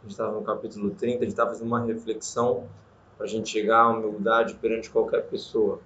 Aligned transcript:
a 0.00 0.02
gente 0.02 0.12
estava 0.12 0.32
no 0.32 0.42
capítulo 0.42 0.90
30, 0.90 1.18
a 1.18 1.20
gente 1.20 1.28
estava 1.28 1.50
fazendo 1.50 1.66
uma 1.66 1.84
reflexão 1.84 2.66
para 3.16 3.26
a 3.26 3.28
gente 3.28 3.50
chegar 3.50 3.82
à 3.82 3.88
humildade 3.90 4.54
perante 4.54 4.90
qualquer 4.90 5.26
pessoa. 5.28 5.80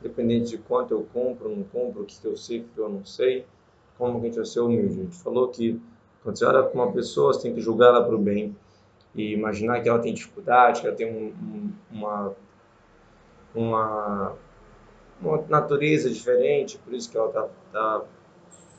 Independente 0.00 0.50
de 0.50 0.58
quanto 0.58 0.94
eu 0.94 1.06
compro, 1.12 1.54
não 1.54 1.62
compro, 1.64 2.02
o 2.02 2.06
que 2.06 2.24
eu 2.24 2.36
sei, 2.36 2.60
o 2.60 2.64
que 2.64 2.78
eu 2.78 2.88
não 2.88 3.04
sei, 3.04 3.46
como 3.98 4.18
que 4.18 4.26
a 4.26 4.28
gente 4.28 4.36
vai 4.36 4.46
ser 4.46 4.60
humilde. 4.60 5.00
A 5.00 5.04
gente 5.04 5.16
falou 5.18 5.48
que 5.48 5.78
quando 6.22 6.38
você 6.38 6.44
olha 6.44 6.62
para 6.62 6.72
uma 6.74 6.90
pessoa, 6.92 7.34
você 7.34 7.42
tem 7.42 7.54
que 7.54 7.60
julgar 7.60 7.88
ela 7.88 8.04
para 8.04 8.14
o 8.14 8.18
bem 8.18 8.56
e 9.14 9.32
imaginar 9.34 9.82
que 9.82 9.88
ela 9.88 9.98
tem 9.98 10.14
dificuldade, 10.14 10.80
que 10.80 10.86
ela 10.86 10.96
tem 10.96 11.12
um, 11.12 11.72
uma, 11.90 12.34
uma, 13.54 14.34
uma 15.20 15.44
natureza 15.48 16.08
diferente, 16.08 16.78
por 16.78 16.94
isso 16.94 17.10
que 17.10 17.16
ela 17.16 17.28
está 17.28 17.48
tá 17.72 18.04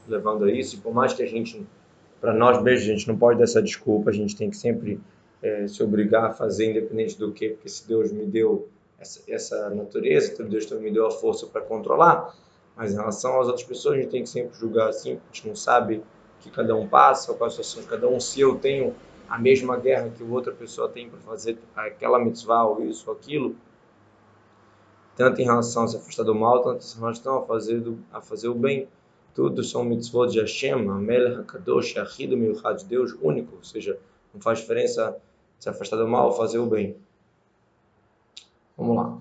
levando 0.07 0.45
a 0.45 0.51
isso. 0.51 0.75
E 0.75 0.79
por 0.79 0.93
mais 0.93 1.13
que 1.13 1.21
a 1.21 1.27
gente, 1.27 1.65
para 2.21 2.33
nós 2.33 2.61
mesmos, 2.61 2.87
a 2.87 2.91
gente 2.93 3.07
não 3.07 3.17
pode 3.17 3.39
dar 3.39 3.45
essa 3.45 3.61
desculpa, 3.61 4.11
a 4.11 4.13
gente 4.13 4.35
tem 4.35 4.49
que 4.49 4.55
sempre 4.55 4.99
é, 5.41 5.67
se 5.67 5.81
obrigar 5.81 6.25
a 6.25 6.31
fazer 6.31 6.69
independente 6.69 7.17
do 7.17 7.31
que, 7.31 7.49
porque 7.49 7.67
se 7.67 7.87
Deus 7.87 8.11
me 8.11 8.25
deu 8.27 8.69
essa, 8.99 9.21
essa 9.27 9.69
natureza, 9.71 10.31
então 10.31 10.47
Deus 10.47 10.67
também 10.67 10.85
me 10.85 10.91
deu 10.91 11.07
a 11.07 11.11
força 11.11 11.47
para 11.47 11.61
controlar. 11.61 12.35
Mas 12.75 12.93
em 12.93 12.95
relação 12.95 13.41
às 13.41 13.47
outras 13.47 13.65
pessoas, 13.65 13.95
a 13.95 14.01
gente 14.01 14.11
tem 14.11 14.23
que 14.23 14.29
sempre 14.29 14.57
julgar 14.57 14.89
assim, 14.89 15.13
a 15.13 15.33
gente 15.33 15.47
não 15.47 15.55
sabe 15.55 16.03
que 16.39 16.51
cada 16.51 16.75
um 16.75 16.87
passa, 16.87 17.33
qual 17.33 17.47
a 17.47 17.49
situação 17.49 17.81
de 17.81 17.87
cada 17.87 18.07
um. 18.07 18.19
Se 18.19 18.39
eu 18.39 18.55
tenho 18.55 18.95
a 19.27 19.39
mesma 19.39 19.77
guerra 19.77 20.09
que 20.09 20.23
outra 20.23 20.53
pessoa 20.53 20.89
tem 20.89 21.09
para 21.09 21.19
fazer 21.19 21.57
aquela 21.75 22.19
mitzvah 22.19 22.65
ou 22.65 22.83
isso 22.83 23.09
ou 23.09 23.15
aquilo, 23.15 23.55
tanto 25.15 25.41
em 25.41 25.45
relação 25.45 25.83
a 25.83 25.87
se 25.87 25.97
afastar 25.97 26.23
do 26.23 26.35
mal, 26.35 26.61
tanto 26.61 26.85
em 26.85 26.99
relação 26.99 27.37
a 27.39 27.45
fazer, 27.45 27.79
do, 27.79 27.99
a 28.11 28.21
fazer 28.21 28.47
o 28.47 28.55
bem. 28.55 28.87
Tudo 29.33 29.63
são 29.63 29.83
mitzvot 29.83 30.27
de 30.27 30.39
Hashem, 30.39 30.89
Amel 30.89 31.41
HaKadosh, 31.41 31.97
Ahido 31.97 32.35
Milchad, 32.35 32.83
Deus 32.83 33.15
único, 33.21 33.55
ou 33.55 33.63
seja, 33.63 33.97
não 34.33 34.41
faz 34.41 34.59
diferença 34.59 35.17
se 35.59 35.69
afastar 35.69 35.97
do 35.97 36.07
mal 36.07 36.27
ou 36.27 36.33
fazer 36.33 36.59
o 36.59 36.65
bem. 36.65 36.95
Vamos 38.77 38.95
lá. 38.95 39.17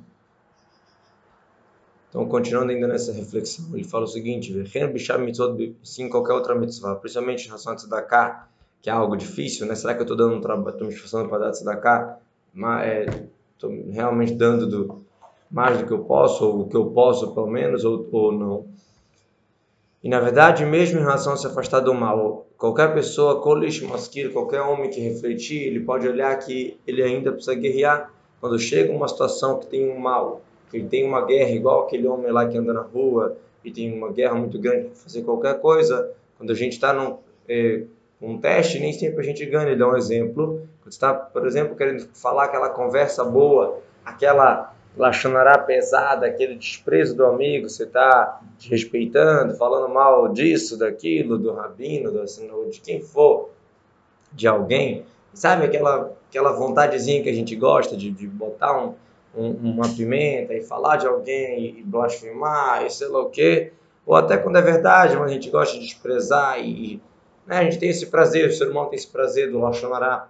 Então, 2.09 2.27
continuando 2.27 2.73
ainda 2.73 2.89
nessa 2.89 3.13
reflexão, 3.13 3.67
ele 3.73 3.85
fala 3.85 4.05
o 4.05 4.09
seguinte: 4.09 4.53
sim, 5.85 6.09
qualquer 6.09 6.33
outra 6.33 6.55
mitzvah, 6.57 6.97
principalmente 6.97 7.45
em 7.45 7.47
relação 7.47 7.73
a 7.73 7.77
tzedakah, 7.77 8.49
que 8.83 8.91
é 8.91 8.93
algo 8.93 9.17
difícil, 9.17 9.67
né? 9.67 9.77
Será 9.77 9.95
que 9.95 10.01
eu 10.01 10.05
estou 10.05 10.17
dando 10.17 10.35
um 10.35 10.41
trabalho, 10.41 10.71
estou 10.71 10.89
me 10.89 10.95
esforçando 10.95 11.29
para 11.29 11.39
dar 11.39 11.51
tzedakah? 11.53 12.19
Estou 12.53 13.71
é, 13.71 13.91
realmente 13.93 14.35
dando 14.35 14.67
do, 14.67 15.05
mais 15.49 15.79
do 15.79 15.87
que 15.87 15.93
eu 15.93 16.05
posso, 16.05 16.45
ou 16.45 16.63
o 16.63 16.69
que 16.69 16.77
eu 16.77 16.87
posso, 16.87 17.33
pelo 17.33 17.47
menos, 17.47 17.85
ou, 17.85 18.09
ou 18.11 18.33
não? 18.33 18.67
E 20.03 20.09
na 20.09 20.19
verdade, 20.19 20.65
mesmo 20.65 20.99
em 20.99 21.03
relação 21.03 21.35
a 21.35 21.37
se 21.37 21.47
afastar 21.47 21.81
do 21.81 21.93
mal, 21.93 22.47
qualquer 22.57 22.95
pessoa, 22.95 23.41
kolish 23.43 23.85
maskir, 23.85 24.33
qualquer 24.33 24.63
homem 24.63 24.89
que 24.89 25.01
refletir, 25.01 25.63
ele 25.67 25.81
pode 25.81 26.09
olhar 26.09 26.35
que 26.39 26.79
ele 26.87 27.03
ainda 27.03 27.31
precisa 27.31 27.55
guerrear. 27.55 28.11
Quando 28.41 28.59
chega 28.59 28.91
uma 28.93 29.07
situação 29.07 29.59
que 29.59 29.67
tem 29.67 29.91
um 29.91 29.99
mal, 29.99 30.41
que 30.71 30.79
ele 30.79 30.89
tem 30.89 31.07
uma 31.07 31.27
guerra 31.27 31.51
igual 31.51 31.83
aquele 31.83 32.07
homem 32.07 32.33
lá 32.33 32.49
que 32.49 32.57
anda 32.57 32.73
na 32.73 32.81
rua 32.81 33.37
e 33.63 33.71
tem 33.71 33.93
uma 33.93 34.11
guerra 34.11 34.35
muito 34.35 34.59
grande 34.59 34.87
para 34.87 34.95
fazer 34.95 35.23
qualquer 35.23 35.61
coisa, 35.61 36.11
quando 36.39 36.51
a 36.51 36.55
gente 36.55 36.73
está 36.73 36.95
num 36.95 37.19
é, 37.47 37.83
um 38.23 38.39
teste, 38.39 38.79
nem 38.79 38.93
sempre 38.93 39.21
a 39.21 39.25
gente 39.25 39.45
ganha. 39.45 39.69
Ele 39.69 39.77
dá 39.77 39.89
um 39.89 39.97
exemplo. 39.97 40.67
Quando 40.83 40.93
está, 40.93 41.13
por 41.13 41.47
exemplo, 41.47 41.77
querendo 41.77 42.09
falar 42.15 42.45
aquela 42.45 42.71
conversa 42.71 43.25
boa, 43.25 43.81
aquela 44.05 44.75
lachonará 44.97 45.59
pesada, 45.59 46.27
aquele 46.27 46.57
desprezo 46.57 47.17
do 47.17 47.25
amigo, 47.25 47.69
você 47.69 47.85
está 47.85 48.41
desrespeitando, 48.59 49.55
falando 49.55 49.93
mal 49.93 50.29
disso, 50.29 50.77
daquilo, 50.77 51.39
do 51.39 51.53
rabino, 51.53 52.11
do, 52.11 52.23
assim, 52.23 52.51
de 52.71 52.81
quem 52.81 53.01
for, 53.01 53.51
de 54.33 54.47
alguém, 54.47 55.05
sabe 55.33 55.65
aquela, 55.65 56.13
aquela 56.29 56.53
vontadezinha 56.53 57.23
que 57.23 57.29
a 57.29 57.33
gente 57.33 57.55
gosta 57.55 57.97
de, 57.97 58.11
de 58.11 58.27
botar 58.27 58.79
um, 58.79 58.95
um, 59.37 59.51
uma 59.73 59.89
pimenta 59.89 60.55
e 60.55 60.63
falar 60.63 60.97
de 60.97 61.07
alguém 61.07 61.79
e 61.79 61.83
blasfemar 61.83 62.85
e 62.85 62.91
sei 62.91 63.09
lá 63.09 63.21
o 63.21 63.31
quê, 63.31 63.73
ou 64.05 64.17
até 64.17 64.37
quando 64.37 64.57
é 64.57 64.63
verdade, 64.63 65.17
mas 65.17 65.31
a 65.31 65.35
gente 65.35 65.51
gosta 65.51 65.79
de 65.79 65.85
desprezar 65.85 66.59
e 66.61 67.01
né, 67.47 67.59
a 67.59 67.65
gente 67.65 67.79
tem 67.79 67.89
esse 67.89 68.07
prazer, 68.07 68.49
o 68.49 68.53
ser 68.53 68.69
humano 68.69 68.89
tem 68.89 68.97
esse 68.97 69.09
prazer 69.09 69.51
do 69.51 69.61
lachonará, 69.61 70.29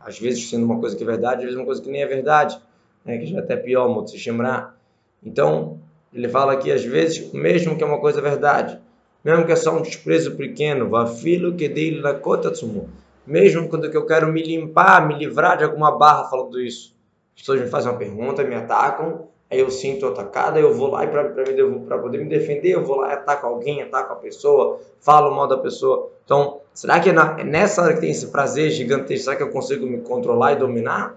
às 0.00 0.18
vezes 0.18 0.48
sendo 0.50 0.66
uma 0.66 0.78
coisa 0.78 0.94
que 0.94 1.02
é 1.02 1.06
verdade, 1.06 1.36
às 1.36 1.44
vezes 1.44 1.56
uma 1.56 1.64
coisa 1.64 1.80
que 1.80 1.90
nem 1.90 2.02
é 2.02 2.06
verdade 2.06 2.60
né, 3.04 3.18
que 3.18 3.26
já 3.26 3.38
é 3.38 3.40
até 3.40 3.56
pior, 3.56 4.06
se 4.06 4.18
chamar. 4.18 4.76
Então, 5.22 5.78
ele 6.12 6.28
fala 6.28 6.52
aqui, 6.52 6.70
às 6.70 6.84
vezes, 6.84 7.32
mesmo 7.32 7.76
que 7.76 7.82
é 7.82 7.86
uma 7.86 8.00
coisa 8.00 8.20
verdade, 8.20 8.78
mesmo 9.24 9.44
que 9.44 9.52
é 9.52 9.56
só 9.56 9.76
um 9.76 9.82
desprezo 9.82 10.36
pequeno, 10.36 10.88
vafilo 10.88 11.54
que 11.54 11.68
dele 11.68 12.00
na 12.00 12.14
kotatsumu, 12.14 12.88
mesmo 13.26 13.68
quando 13.68 13.86
eu 13.86 14.06
quero 14.06 14.32
me 14.32 14.42
limpar, 14.42 15.06
me 15.06 15.18
livrar 15.18 15.56
de 15.56 15.64
alguma 15.64 15.90
barra 15.90 16.28
falando 16.28 16.60
isso. 16.60 16.94
As 17.34 17.40
pessoas 17.40 17.60
me 17.60 17.66
fazem 17.66 17.90
uma 17.90 17.98
pergunta, 17.98 18.44
me 18.44 18.54
atacam, 18.54 19.26
aí 19.50 19.58
eu 19.58 19.70
sinto 19.70 20.06
atacada, 20.06 20.60
eu 20.60 20.74
vou 20.74 20.90
lá 20.90 21.04
e 21.04 21.08
para 21.08 21.98
poder 21.98 22.18
me 22.18 22.28
defender, 22.28 22.74
eu 22.74 22.84
vou 22.84 22.96
lá 22.96 23.10
e 23.10 23.12
ataco 23.14 23.46
alguém, 23.46 23.82
ataco 23.82 24.12
a 24.12 24.16
pessoa, 24.16 24.80
falo 25.00 25.34
mal 25.34 25.48
da 25.48 25.56
pessoa. 25.56 26.10
Então, 26.24 26.60
será 26.72 27.00
que 27.00 27.10
é, 27.10 27.12
é 27.12 27.44
nessa 27.44 27.82
hora 27.82 27.94
que 27.94 28.00
tem 28.00 28.10
esse 28.10 28.28
prazer 28.28 28.70
gigantesco, 28.70 29.24
será 29.24 29.36
que 29.36 29.42
eu 29.42 29.50
consigo 29.50 29.86
me 29.86 30.00
controlar 30.00 30.52
e 30.52 30.56
dominar? 30.56 31.16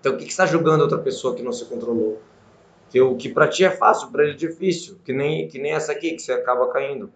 Então, 0.00 0.14
o 0.14 0.16
que, 0.16 0.24
que 0.24 0.30
está 0.30 0.46
julgando 0.46 0.82
outra 0.82 0.98
pessoa 0.98 1.34
que 1.34 1.42
não 1.42 1.52
se 1.52 1.66
controlou? 1.66 2.20
Que 2.88 3.00
o 3.00 3.16
que 3.16 3.28
para 3.28 3.46
ti 3.46 3.64
é 3.64 3.70
fácil, 3.70 4.10
para 4.10 4.24
ele 4.24 4.32
é 4.32 4.36
difícil, 4.36 4.98
que 5.04 5.12
nem, 5.12 5.46
que 5.46 5.58
nem 5.58 5.72
essa 5.72 5.92
aqui, 5.92 6.12
que 6.12 6.22
você 6.22 6.32
acaba 6.32 6.68
caindo. 6.68 7.10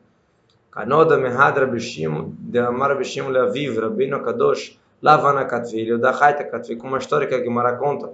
Kanoda 0.71 1.17
mehadra 1.17 1.67
bishim, 1.67 2.35
de 2.39 2.59
amar 2.59 2.97
bishim 2.97 3.23
leaviv, 3.29 3.79
rabino 3.79 4.23
kadosh, 4.23 4.79
lavana 5.03 5.45
katvi, 5.47 5.97
da 5.99 6.11
haita 6.11 6.45
katvi, 6.45 6.77
com 6.77 6.87
uma 6.89 6.99
história 6.99 7.27
que 7.27 7.35
a 7.35 7.39
Guimara 7.39 7.77
conta. 7.77 8.13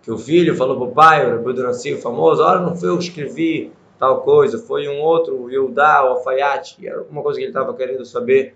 Que 0.00 0.12
o 0.12 0.18
filho 0.18 0.54
falou 0.54 0.76
para 0.76 0.86
o 0.86 0.92
pai, 0.92 1.26
o 1.26 1.42
Rabi 1.42 1.92
o 1.92 1.98
famoso, 1.98 2.42
olha, 2.42 2.60
não 2.60 2.76
foi 2.76 2.90
eu 2.90 2.98
que 2.98 3.04
escrevi 3.04 3.72
tal 3.98 4.22
coisa, 4.22 4.58
foi 4.58 4.86
um 4.86 5.00
outro, 5.00 5.42
o 5.42 5.50
Yudá, 5.50 6.04
o 6.04 6.08
Alfaiate, 6.08 6.86
era 6.86 6.98
alguma 6.98 7.22
coisa 7.22 7.38
que 7.38 7.44
ele 7.44 7.50
estava 7.50 7.74
querendo 7.74 8.04
saber. 8.04 8.54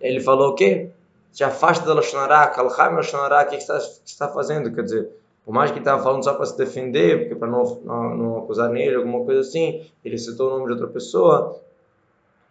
Ele 0.00 0.20
falou 0.20 0.50
o 0.50 0.54
quê? 0.54 0.90
Se 1.32 1.42
afasta 1.42 1.86
da 1.86 1.94
Lashonará, 1.94 2.46
Kalchai 2.48 2.94
Lashonará, 2.94 3.42
o 3.42 3.46
que 3.48 3.58
você 3.58 3.72
está 4.04 4.28
fazendo? 4.28 4.72
Quer 4.72 4.82
dizer, 4.82 5.10
por 5.44 5.52
mais 5.52 5.70
que 5.70 5.78
ele 5.78 5.80
estava 5.80 6.02
falando 6.02 6.22
só 6.22 6.34
para 6.34 6.44
se 6.44 6.56
defender, 6.56 7.20
porque 7.20 7.34
para 7.34 7.48
não, 7.48 7.80
não, 7.82 8.16
não, 8.16 8.38
acusar 8.38 8.68
nele, 8.68 8.96
alguma 8.96 9.24
coisa 9.24 9.40
assim, 9.40 9.84
ele 10.04 10.18
citou 10.18 10.48
o 10.48 10.50
nome 10.50 10.66
de 10.66 10.72
outra 10.72 10.86
pessoa, 10.86 11.58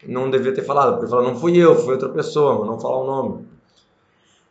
não 0.05 0.31
devia 0.31 0.53
ter 0.53 0.63
falado, 0.63 0.93
porque 0.93 1.05
ele 1.05 1.11
falou, 1.11 1.31
não 1.31 1.39
fui 1.39 1.55
eu, 1.55 1.75
foi 1.75 1.93
outra 1.93 2.09
pessoa, 2.09 2.57
mas 2.59 2.67
não 2.67 2.79
falar 2.79 2.97
o 2.97 3.05
nome. 3.05 3.45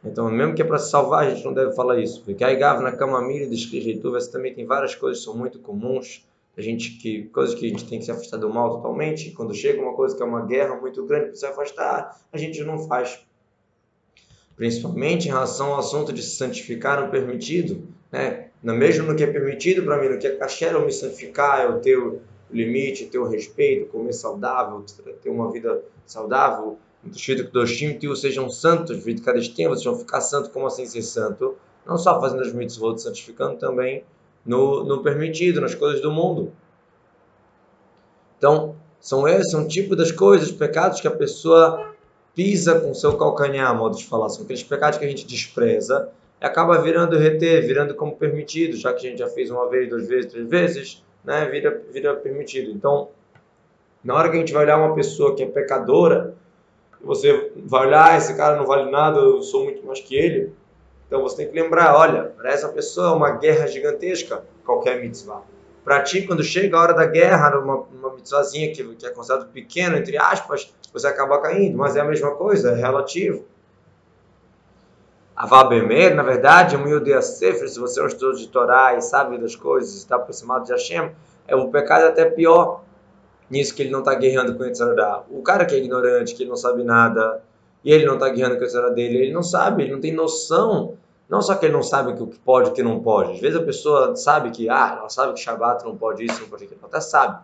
Então, 0.02 0.30
mesmo 0.30 0.54
que 0.54 0.62
é 0.62 0.64
para 0.64 0.78
se 0.78 0.90
salvar, 0.90 1.26
a 1.26 1.30
gente 1.30 1.44
não 1.44 1.52
deve 1.52 1.74
falar 1.74 1.98
isso. 1.98 2.22
Porque 2.24 2.42
aí 2.42 2.56
Gav 2.56 2.80
na 2.80 2.92
cama 2.92 3.20
milha 3.20 3.46
de 3.46 4.00
você 4.00 4.30
também 4.30 4.54
tem 4.54 4.64
várias 4.64 4.94
coisas 4.94 5.18
que 5.18 5.24
são 5.24 5.36
muito 5.36 5.58
comuns, 5.58 6.24
a 6.56 6.62
gente 6.62 6.92
que 6.98 7.24
coisas 7.24 7.54
que 7.54 7.66
a 7.66 7.68
gente 7.68 7.86
tem 7.86 7.98
que 7.98 8.04
se 8.04 8.10
afastar 8.10 8.38
do 8.38 8.48
mal 8.48 8.76
totalmente. 8.76 9.30
Quando 9.32 9.54
chega 9.54 9.80
uma 9.82 9.92
coisa 9.92 10.16
que 10.16 10.22
é 10.22 10.26
uma 10.26 10.46
guerra 10.46 10.76
muito 10.76 11.04
grande 11.04 11.26
para 11.26 11.36
se 11.36 11.46
afastar, 11.46 12.18
a 12.32 12.38
gente 12.38 12.62
não 12.64 12.78
faz 12.78 13.20
principalmente 14.60 15.26
em 15.26 15.30
relação 15.30 15.72
ao 15.72 15.78
assunto 15.78 16.12
de 16.12 16.22
se 16.22 16.36
santificar 16.36 17.02
no 17.02 17.10
permitido, 17.10 17.82
né? 18.12 18.48
No 18.62 18.74
mesmo 18.74 19.06
no 19.06 19.16
que 19.16 19.24
é 19.24 19.26
permitido 19.26 19.82
para 19.82 19.98
mim, 19.98 20.10
no 20.10 20.18
que 20.18 20.26
é 20.26 20.36
kasher 20.36 20.74
eu 20.74 20.84
me 20.84 20.92
santificar, 20.92 21.62
eu 21.62 21.80
ter 21.80 21.96
o 21.96 22.20
limite, 22.50 23.06
ter 23.06 23.18
o 23.18 23.26
respeito, 23.26 23.86
comer 23.86 24.12
saudável, 24.12 24.84
ter 25.22 25.30
uma 25.30 25.50
vida 25.50 25.82
saudável, 26.04 26.76
escrito 27.10 27.46
que 27.46 27.50
dois 27.50 27.74
tios 27.74 28.20
sejam 28.20 28.50
santos, 28.50 29.02
vida 29.02 29.22
cada 29.24 29.40
tempo, 29.40 29.70
vocês 29.70 29.84
vão 29.84 29.98
ficar 29.98 30.20
santos, 30.20 30.50
como 30.50 30.66
assim 30.66 30.84
ser 30.84 31.00
santo? 31.00 31.56
Não 31.86 31.96
só 31.96 32.20
fazendo 32.20 32.42
as 32.42 32.52
mitzvot, 32.52 32.98
santificando 32.98 33.56
também 33.56 34.04
no, 34.44 34.84
no 34.84 35.02
permitido, 35.02 35.62
nas 35.62 35.74
coisas 35.74 36.02
do 36.02 36.12
mundo. 36.12 36.52
Então, 38.36 38.76
são 39.00 39.26
esses, 39.26 39.50
são 39.50 39.66
tipo 39.66 39.96
das 39.96 40.12
coisas, 40.12 40.52
pecados 40.52 41.00
que 41.00 41.08
a 41.08 41.10
pessoa 41.10 41.94
pisa 42.40 42.80
com 42.80 42.94
seu 42.94 43.18
calcanhar, 43.18 43.76
modo 43.76 43.98
de 43.98 44.06
falar, 44.06 44.30
são 44.30 44.44
aqueles 44.44 44.62
pecados 44.62 44.98
que 44.98 45.04
a 45.04 45.08
gente 45.08 45.26
despreza 45.26 46.10
acaba 46.40 46.80
virando 46.80 47.18
reter, 47.18 47.66
virando 47.66 47.94
como 47.94 48.16
permitido, 48.16 48.78
já 48.78 48.94
que 48.94 49.06
a 49.06 49.10
gente 49.10 49.18
já 49.18 49.28
fez 49.28 49.50
uma 49.50 49.68
vez, 49.68 49.90
duas 49.90 50.08
vezes, 50.08 50.32
três 50.32 50.48
vezes, 50.48 51.04
né, 51.22 51.44
vira, 51.44 51.82
vira 51.92 52.14
permitido. 52.14 52.70
Então, 52.70 53.10
na 54.02 54.14
hora 54.14 54.30
que 54.30 54.36
a 54.36 54.40
gente 54.40 54.54
vai 54.54 54.64
olhar 54.64 54.78
uma 54.78 54.94
pessoa 54.94 55.36
que 55.36 55.42
é 55.42 55.46
pecadora, 55.46 56.34
você 57.02 57.52
vai 57.56 57.88
olhar, 57.88 58.10
ah, 58.10 58.16
esse 58.16 58.34
cara 58.34 58.56
não 58.56 58.64
vale 58.64 58.90
nada, 58.90 59.18
eu 59.18 59.42
sou 59.42 59.64
muito 59.64 59.86
mais 59.86 60.00
que 60.00 60.16
ele. 60.16 60.50
Então 61.06 61.20
você 61.20 61.36
tem 61.36 61.48
que 61.48 61.60
lembrar, 61.60 61.94
olha, 61.94 62.22
para 62.22 62.50
essa 62.50 62.70
pessoa 62.70 63.08
é 63.08 63.12
uma 63.12 63.32
guerra 63.32 63.66
gigantesca, 63.66 64.42
qualquer 64.64 64.98
mitzvah. 64.98 65.42
Para 65.84 66.02
ti, 66.02 66.26
quando 66.26 66.42
chega 66.42 66.76
a 66.76 66.80
hora 66.80 66.92
da 66.92 67.06
guerra, 67.06 67.50
numa, 67.50 67.86
numa 67.92 68.14
mitzvahzinha 68.14 68.72
que, 68.72 68.84
que 68.94 69.06
é 69.06 69.10
considerado 69.10 69.50
pequeno, 69.50 69.96
entre 69.96 70.16
aspas, 70.18 70.72
você 70.92 71.06
acaba 71.06 71.40
caindo, 71.40 71.78
mas 71.78 71.96
é 71.96 72.00
a 72.00 72.04
mesma 72.04 72.32
coisa, 72.32 72.72
é 72.72 72.74
relativo. 72.74 73.44
Avabemer, 75.34 76.14
na 76.14 76.22
verdade, 76.22 76.76
um 76.76 77.22
Sefer, 77.22 77.68
se 77.68 77.80
você 77.80 77.98
é 77.98 78.02
um 78.02 78.06
estudo 78.06 78.36
de 78.36 78.48
Torá 78.48 78.94
e 78.94 79.00
sabe 79.00 79.38
das 79.38 79.56
coisas, 79.56 79.94
está 79.94 80.16
aproximado 80.16 80.66
de 80.66 80.72
Hashem, 80.72 81.12
é 81.48 81.56
o 81.56 81.68
pecado 81.68 82.06
até 82.06 82.26
pior 82.26 82.82
nisso 83.48 83.74
que 83.74 83.82
ele 83.82 83.90
não 83.90 84.00
está 84.00 84.14
guerreando 84.14 84.54
com 84.54 84.64
Yitzhak. 84.64 85.24
O 85.30 85.42
cara 85.42 85.64
que 85.64 85.74
é 85.74 85.78
ignorante, 85.78 86.34
que 86.34 86.44
não 86.44 86.56
sabe 86.56 86.84
nada, 86.84 87.42
e 87.84 87.92
ele 87.92 88.04
não 88.04 88.14
está 88.14 88.28
guiando 88.28 88.56
com 88.56 88.62
a 88.62 88.66
história 88.66 88.90
dele, 88.90 89.16
ele 89.16 89.32
não 89.32 89.42
sabe, 89.42 89.82
ele 89.82 89.92
não 89.92 90.00
tem 90.00 90.12
noção. 90.12 90.96
Não 91.30 91.40
só 91.40 91.54
que 91.54 91.64
ele 91.64 91.72
não 91.72 91.82
sabe 91.82 92.10
o 92.10 92.26
que 92.26 92.38
pode 92.40 92.68
e 92.68 92.72
o 92.72 92.74
que 92.74 92.82
não 92.82 92.98
pode. 92.98 93.34
Às 93.34 93.40
vezes 93.40 93.56
a 93.56 93.62
pessoa 93.62 94.16
sabe 94.16 94.50
que, 94.50 94.68
ah, 94.68 94.96
ela 94.98 95.08
sabe 95.08 95.32
que 95.32 95.38
Shabbat 95.38 95.84
não 95.84 95.96
pode 95.96 96.24
isso, 96.24 96.40
não 96.40 96.48
pode 96.48 96.64
aquilo. 96.64 96.80
Ela 96.80 96.88
até 96.88 97.00
sabe. 97.00 97.38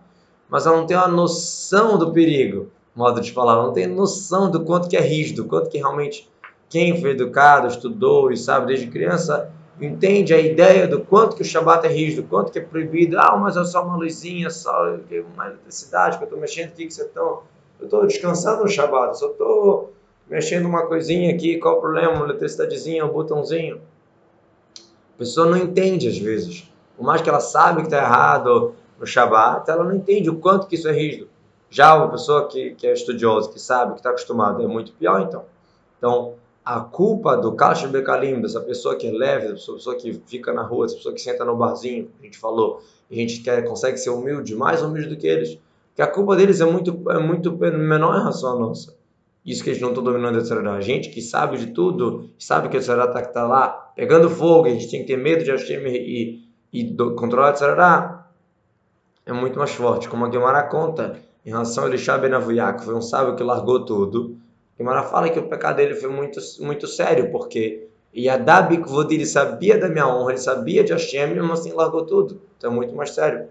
Mas 0.48 0.66
ela 0.66 0.76
não 0.76 0.86
tem 0.86 0.96
uma 0.96 1.06
noção 1.06 1.96
do 1.96 2.12
perigo, 2.12 2.68
modo 2.96 3.20
de 3.20 3.32
falar. 3.32 3.52
Ela 3.52 3.66
não 3.66 3.72
tem 3.72 3.86
noção 3.86 4.50
do 4.50 4.64
quanto 4.64 4.88
que 4.88 4.96
é 4.96 5.00
rígido, 5.00 5.44
quanto 5.44 5.70
que 5.70 5.78
realmente 5.78 6.28
quem 6.68 7.00
foi 7.00 7.10
educado, 7.10 7.68
estudou 7.68 8.32
e 8.32 8.36
sabe 8.36 8.66
desde 8.66 8.88
criança, 8.88 9.52
entende 9.80 10.34
a 10.34 10.40
ideia 10.40 10.88
do 10.88 11.02
quanto 11.02 11.36
que 11.36 11.42
o 11.42 11.44
Shabat 11.44 11.86
é 11.86 11.88
rígido, 11.88 12.26
quanto 12.28 12.50
que 12.50 12.58
é 12.58 12.62
proibido. 12.62 13.16
Ah, 13.20 13.36
mas 13.36 13.56
é 13.56 13.62
só 13.62 13.84
uma 13.84 13.96
luzinha, 13.96 14.50
só 14.50 14.96
uma 15.32 15.46
eletricidade 15.46 16.18
que 16.18 16.24
eu 16.24 16.26
estou 16.26 16.40
mexendo 16.40 16.70
aqui, 16.70 16.86
que 16.86 16.92
você 16.92 17.04
estão... 17.04 17.42
Eu 17.78 17.84
estou 17.84 18.04
descansando 18.04 18.64
no 18.64 18.68
Shabat, 18.68 19.16
só 19.16 19.28
estou 19.28 19.92
mexendo 20.28 20.66
uma 20.66 20.86
coisinha 20.86 21.32
aqui, 21.34 21.58
qual 21.58 21.78
o 21.78 21.80
problema? 21.80 22.12
Uma 22.12 22.24
eletricidadezinha, 22.24 23.04
um 23.04 23.12
botãozinho. 23.12 23.80
A 25.14 25.18
pessoa 25.18 25.46
não 25.46 25.56
entende 25.56 26.08
às 26.08 26.18
vezes. 26.18 26.70
Por 26.96 27.04
mais 27.04 27.22
que 27.22 27.28
ela 27.28 27.40
sabe 27.40 27.80
que 27.80 27.86
está 27.86 27.98
errado 27.98 28.74
no 28.98 29.06
Shabat, 29.06 29.70
ela 29.70 29.84
não 29.84 29.94
entende 29.94 30.30
o 30.30 30.36
quanto 30.36 30.66
que 30.66 30.74
isso 30.74 30.88
é 30.88 30.92
rígido. 30.92 31.28
Já 31.68 31.94
uma 31.94 32.08
pessoa 32.08 32.48
que, 32.48 32.70
que 32.74 32.86
é 32.86 32.92
estudiosa, 32.92 33.50
que 33.50 33.60
sabe, 33.60 33.92
que 33.92 33.98
está 33.98 34.10
acostumada, 34.10 34.62
é 34.62 34.66
muito 34.66 34.92
pior 34.92 35.20
então. 35.20 35.44
Então, 35.98 36.34
a 36.64 36.80
culpa 36.80 37.36
do 37.36 37.52
Kashim 37.52 37.88
Bekalim, 37.88 38.40
dessa 38.40 38.60
pessoa 38.60 38.96
que 38.96 39.06
é 39.06 39.12
leve, 39.12 39.52
dessa 39.52 39.72
pessoa 39.72 39.96
que 39.96 40.20
fica 40.26 40.52
na 40.52 40.62
rua, 40.62 40.86
dessa 40.86 40.96
pessoa 40.96 41.14
que 41.14 41.20
senta 41.20 41.44
no 41.44 41.56
barzinho, 41.56 42.10
a 42.20 42.24
gente 42.24 42.38
falou, 42.38 42.82
a 43.10 43.14
gente 43.14 43.40
quer, 43.40 43.64
consegue 43.64 43.98
ser 43.98 44.10
humilde, 44.10 44.54
mais 44.54 44.82
humilde 44.82 45.08
do 45.08 45.16
que 45.16 45.26
eles, 45.26 45.58
que 45.94 46.02
a 46.02 46.06
culpa 46.06 46.34
deles 46.34 46.60
é 46.60 46.64
muito, 46.64 47.10
é 47.10 47.18
muito 47.18 47.52
menor 47.52 48.16
em 48.16 48.18
relação 48.18 48.56
à 48.56 48.58
nossa. 48.58 48.95
Isso 49.46 49.62
que 49.62 49.70
eles 49.70 49.80
não 49.80 49.90
estão 49.90 50.02
dominando 50.02 50.38
a. 50.38 50.72
A 50.72 50.80
gente 50.80 51.08
que 51.08 51.22
sabe 51.22 51.56
de 51.56 51.68
tudo, 51.68 52.28
sabe 52.36 52.68
que 52.68 52.76
a 52.76 52.80
Tzará 52.80 53.04
está 53.04 53.22
tá 53.22 53.46
lá 53.46 53.68
pegando 53.94 54.28
fogo, 54.28 54.66
a 54.66 54.70
gente 54.70 54.90
tem 54.90 55.00
que 55.02 55.06
ter 55.06 55.16
medo 55.16 55.44
de 55.44 55.52
Hashem 55.52 55.86
e, 55.86 56.42
e 56.72 56.82
do, 56.82 57.14
controlar 57.14 57.50
a 57.50 57.52
Tzará, 57.52 58.26
é 59.24 59.32
muito 59.32 59.56
mais 59.56 59.70
forte. 59.70 60.08
Como 60.08 60.24
a 60.24 60.28
Guimara 60.28 60.64
conta, 60.64 61.20
em 61.44 61.50
relação 61.50 61.84
a 61.84 61.86
Elisha 61.86 62.18
Ben 62.18 62.32
Avuyak, 62.32 62.84
foi 62.84 62.94
um 62.94 63.00
sábio 63.00 63.36
que 63.36 63.44
largou 63.44 63.84
tudo. 63.84 64.36
A 64.74 64.82
Guimara 64.82 65.04
fala 65.04 65.28
que 65.28 65.38
o 65.38 65.48
pecado 65.48 65.76
dele 65.76 65.94
foi 65.94 66.10
muito, 66.10 66.40
muito 66.60 66.88
sério, 66.88 67.30
porque 67.30 67.86
Yadabik 68.16 68.88
Vodi, 68.88 69.14
ele 69.14 69.26
sabia 69.26 69.78
da 69.78 69.88
minha 69.88 70.08
honra, 70.08 70.32
ele 70.32 70.40
sabia 70.40 70.82
de 70.82 70.92
Hashem, 70.92 71.36
mas 71.36 71.60
assim 71.60 71.72
largou 71.72 72.04
tudo. 72.04 72.40
Então 72.58 72.72
é 72.72 72.74
muito 72.74 72.96
mais 72.96 73.10
sério. 73.10 73.46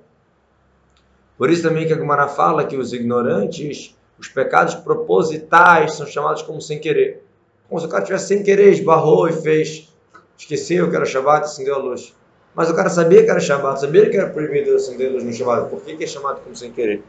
Por 1.37 1.49
isso 1.49 1.63
também 1.63 1.87
que 1.87 1.93
a 1.93 1.95
Guimara 1.95 2.27
fala 2.27 2.65
que 2.65 2.75
os 2.75 2.91
ignorantes 2.91 3.95
os 4.17 4.27
pecados 4.27 4.75
propositais 4.75 5.93
são 5.93 6.05
chamados 6.07 6.41
como 6.41 6.61
sem 6.61 6.79
querer. 6.79 7.23
Como 7.67 7.79
se 7.79 7.87
o 7.87 7.89
cara 7.89 8.03
tivesse 8.03 8.27
sem 8.27 8.43
querer, 8.43 8.71
esbarrou 8.71 9.27
e 9.27 9.33
fez, 9.33 9.93
esqueceu 10.37 10.89
que 10.89 10.95
era 10.95 11.05
Shabbat 11.05 11.41
e 11.41 11.45
acendeu 11.45 11.75
a 11.75 11.79
luz. 11.79 12.13
Mas 12.53 12.69
o 12.69 12.75
cara 12.75 12.89
sabia 12.89 13.23
que 13.23 13.29
era 13.29 13.39
Shabbat, 13.39 13.81
sabia 13.81 14.09
que 14.09 14.15
era 14.15 14.29
proibido 14.29 14.75
acender 14.75 15.09
a 15.09 15.13
luz 15.13 15.23
no 15.23 15.33
Shabbat. 15.33 15.69
Por 15.69 15.81
que, 15.81 15.97
que 15.97 16.03
é 16.03 16.07
chamado 16.07 16.41
como 16.41 16.55
sem 16.55 16.71
querer? 16.71 17.03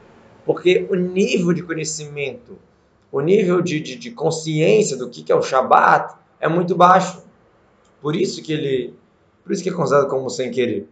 Porque 0.44 0.86
o 0.90 0.94
nível 0.94 1.52
de 1.52 1.62
conhecimento, 1.62 2.58
o 3.12 3.20
nível 3.20 3.60
de, 3.60 3.80
de, 3.80 3.96
de 3.96 4.10
consciência 4.10 4.96
do 4.96 5.08
que, 5.08 5.22
que 5.22 5.30
é 5.30 5.34
o 5.34 5.42
Shabbat 5.42 6.16
é 6.40 6.48
muito 6.48 6.74
baixo. 6.74 7.22
Por 8.00 8.16
isso 8.16 8.42
que 8.42 8.52
ele, 8.52 8.94
por 9.44 9.52
isso 9.52 9.62
que 9.62 9.68
é 9.68 9.72
considerado 9.72 10.08
como 10.08 10.28
sem 10.28 10.50
querer. 10.50 10.88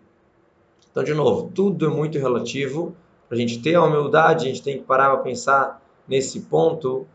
Então, 0.90 1.02
de 1.02 1.12
novo, 1.14 1.50
tudo 1.52 1.86
é 1.86 1.88
muito 1.88 2.18
relativo. 2.18 2.94
Para 3.28 3.36
a 3.36 3.40
gente 3.40 3.60
ter 3.60 3.74
a 3.74 3.82
humildade, 3.82 4.44
a 4.44 4.48
gente 4.48 4.62
tem 4.62 4.78
que 4.78 4.84
parar 4.84 5.10
para 5.10 5.24
pensar 5.24 5.82
nesse 6.08 6.40
ponto 6.40 7.06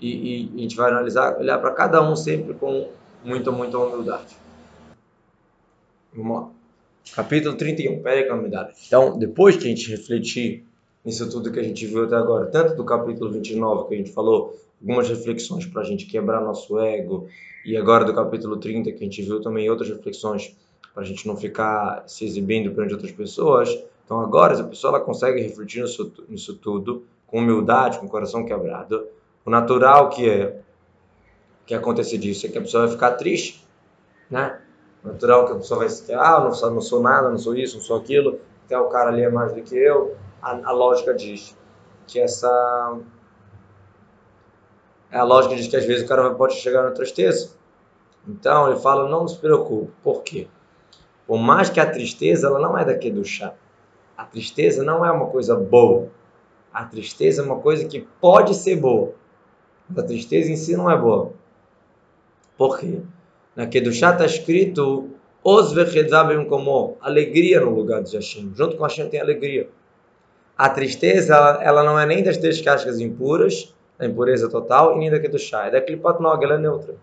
e, 0.00 0.52
e 0.52 0.58
a 0.58 0.60
gente 0.60 0.76
vai 0.76 0.90
analisar, 0.90 1.38
olhar 1.38 1.58
para 1.58 1.72
cada 1.72 2.02
um 2.02 2.14
sempre 2.14 2.54
com 2.54 2.88
muita, 3.24 3.50
muita 3.50 3.78
humildade. 3.78 4.36
Vamos 6.14 6.36
lá. 6.36 6.50
Capítulo 7.14 7.56
31, 7.56 8.02
Perek 8.02 8.30
Amidad. 8.30 8.72
Então, 8.86 9.18
depois 9.18 9.56
que 9.56 9.64
a 9.64 9.68
gente 9.68 9.90
refletir 9.90 10.64
nisso 11.04 11.28
tudo 11.30 11.50
que 11.50 11.58
a 11.58 11.62
gente 11.62 11.86
viu 11.86 12.04
até 12.04 12.16
agora, 12.16 12.46
tanto 12.46 12.74
do 12.74 12.84
capítulo 12.84 13.32
29, 13.32 13.88
que 13.88 13.94
a 13.94 13.96
gente 13.96 14.12
falou 14.12 14.58
algumas 14.80 15.08
reflexões 15.08 15.66
para 15.66 15.82
a 15.82 15.84
gente 15.84 16.06
quebrar 16.06 16.40
nosso 16.40 16.78
ego, 16.78 17.28
e 17.64 17.76
agora 17.76 18.04
do 18.04 18.14
capítulo 18.14 18.56
30, 18.56 18.92
que 18.92 18.98
a 18.98 19.04
gente 19.04 19.22
viu 19.22 19.40
também 19.40 19.68
outras 19.68 19.88
reflexões 19.88 20.54
para 20.92 21.02
a 21.02 21.06
gente 21.06 21.26
não 21.26 21.36
ficar 21.36 22.04
se 22.06 22.24
exibindo 22.24 22.72
perante 22.72 22.94
outras 22.94 23.12
pessoas. 23.12 23.76
Então, 24.04 24.20
agora, 24.20 24.58
a 24.58 24.64
pessoa 24.64 24.96
ela 24.96 25.04
consegue 25.04 25.40
refletir 25.40 25.82
nisso, 25.82 26.12
nisso 26.28 26.54
tudo, 26.54 27.04
com 27.28 27.38
humildade, 27.38 27.98
com 27.98 28.08
coração 28.08 28.44
quebrado, 28.44 29.06
o 29.44 29.50
natural 29.50 30.10
que 30.10 30.28
é 30.28 30.60
que 31.64 31.74
acontece 31.74 32.16
disso 32.16 32.46
é 32.46 32.48
que 32.48 32.56
a 32.56 32.62
pessoa 32.62 32.84
vai 32.84 32.92
ficar 32.94 33.12
triste, 33.12 33.66
né? 34.30 34.58
O 35.04 35.08
natural 35.08 35.46
que 35.46 35.52
a 35.52 35.56
pessoa 35.56 35.80
vai 35.80 35.88
se 35.90 36.12
ah, 36.12 36.40
não 36.40 36.52
sou, 36.52 36.70
não 36.70 36.80
sou 36.80 37.02
nada, 37.02 37.28
não 37.28 37.38
sou 37.38 37.54
isso, 37.54 37.76
não 37.76 37.84
sou 37.84 37.98
aquilo, 37.98 38.40
até 38.64 38.78
o 38.78 38.88
cara 38.88 39.10
ali 39.10 39.22
é 39.22 39.30
mais 39.30 39.52
do 39.52 39.62
que 39.62 39.76
eu. 39.76 40.16
A, 40.40 40.52
a 40.70 40.72
lógica 40.72 41.14
diz 41.14 41.56
que 42.06 42.18
essa 42.18 42.98
a 45.12 45.22
lógica 45.22 45.56
diz 45.56 45.68
que 45.68 45.76
às 45.76 45.84
vezes 45.84 46.04
o 46.04 46.08
cara 46.08 46.34
pode 46.34 46.54
chegar 46.54 46.82
na 46.82 46.90
tristeza. 46.90 47.50
Então 48.26 48.70
ele 48.70 48.80
fala, 48.80 49.08
não 49.08 49.26
se 49.26 49.38
preocupe. 49.38 49.90
Por 50.02 50.22
quê? 50.22 50.48
Por 51.26 51.38
mais 51.38 51.70
que 51.70 51.80
a 51.80 51.90
tristeza 51.90 52.46
ela 52.46 52.58
não 52.58 52.76
é 52.76 52.84
daqui 52.84 53.10
do 53.10 53.24
chá. 53.24 53.54
A 54.16 54.24
tristeza 54.24 54.82
não 54.82 55.04
é 55.04 55.10
uma 55.10 55.26
coisa 55.26 55.54
boa. 55.54 56.08
A 56.78 56.84
tristeza 56.84 57.42
é 57.42 57.44
uma 57.44 57.58
coisa 57.58 57.88
que 57.88 58.06
pode 58.20 58.54
ser 58.54 58.76
boa. 58.76 59.12
Mas 59.90 60.04
a 60.04 60.06
tristeza 60.06 60.48
em 60.48 60.54
si 60.54 60.76
não 60.76 60.88
é 60.88 60.96
boa. 60.96 61.32
Por 62.56 62.78
quê? 62.78 63.00
Na 63.56 63.66
Kedushá 63.66 64.12
está 64.12 64.24
escrito 64.24 65.10
Os 65.42 65.72
vechedzabim 65.72 66.44
como 66.44 66.96
alegria 67.00 67.60
no 67.60 67.74
lugar 67.74 68.04
de 68.04 68.14
Hashem. 68.14 68.52
Junto 68.54 68.76
com 68.76 68.84
Hashem 68.84 69.08
tem 69.08 69.20
alegria. 69.20 69.68
A 70.56 70.68
tristeza, 70.68 71.34
ela, 71.34 71.64
ela 71.64 71.82
não 71.82 71.98
é 71.98 72.06
nem 72.06 72.22
das 72.22 72.38
três 72.38 72.60
cascas 72.60 73.00
impuras, 73.00 73.74
da 73.98 74.06
impureza 74.06 74.48
total, 74.48 74.94
e 74.94 75.00
nem 75.00 75.10
da 75.10 75.18
Kedushá. 75.18 75.66
É 75.66 75.72
da 75.72 75.80
Klipat 75.80 76.22
Nog, 76.22 76.44
ela 76.44 76.54
é 76.54 76.58
neutra. 76.58 76.94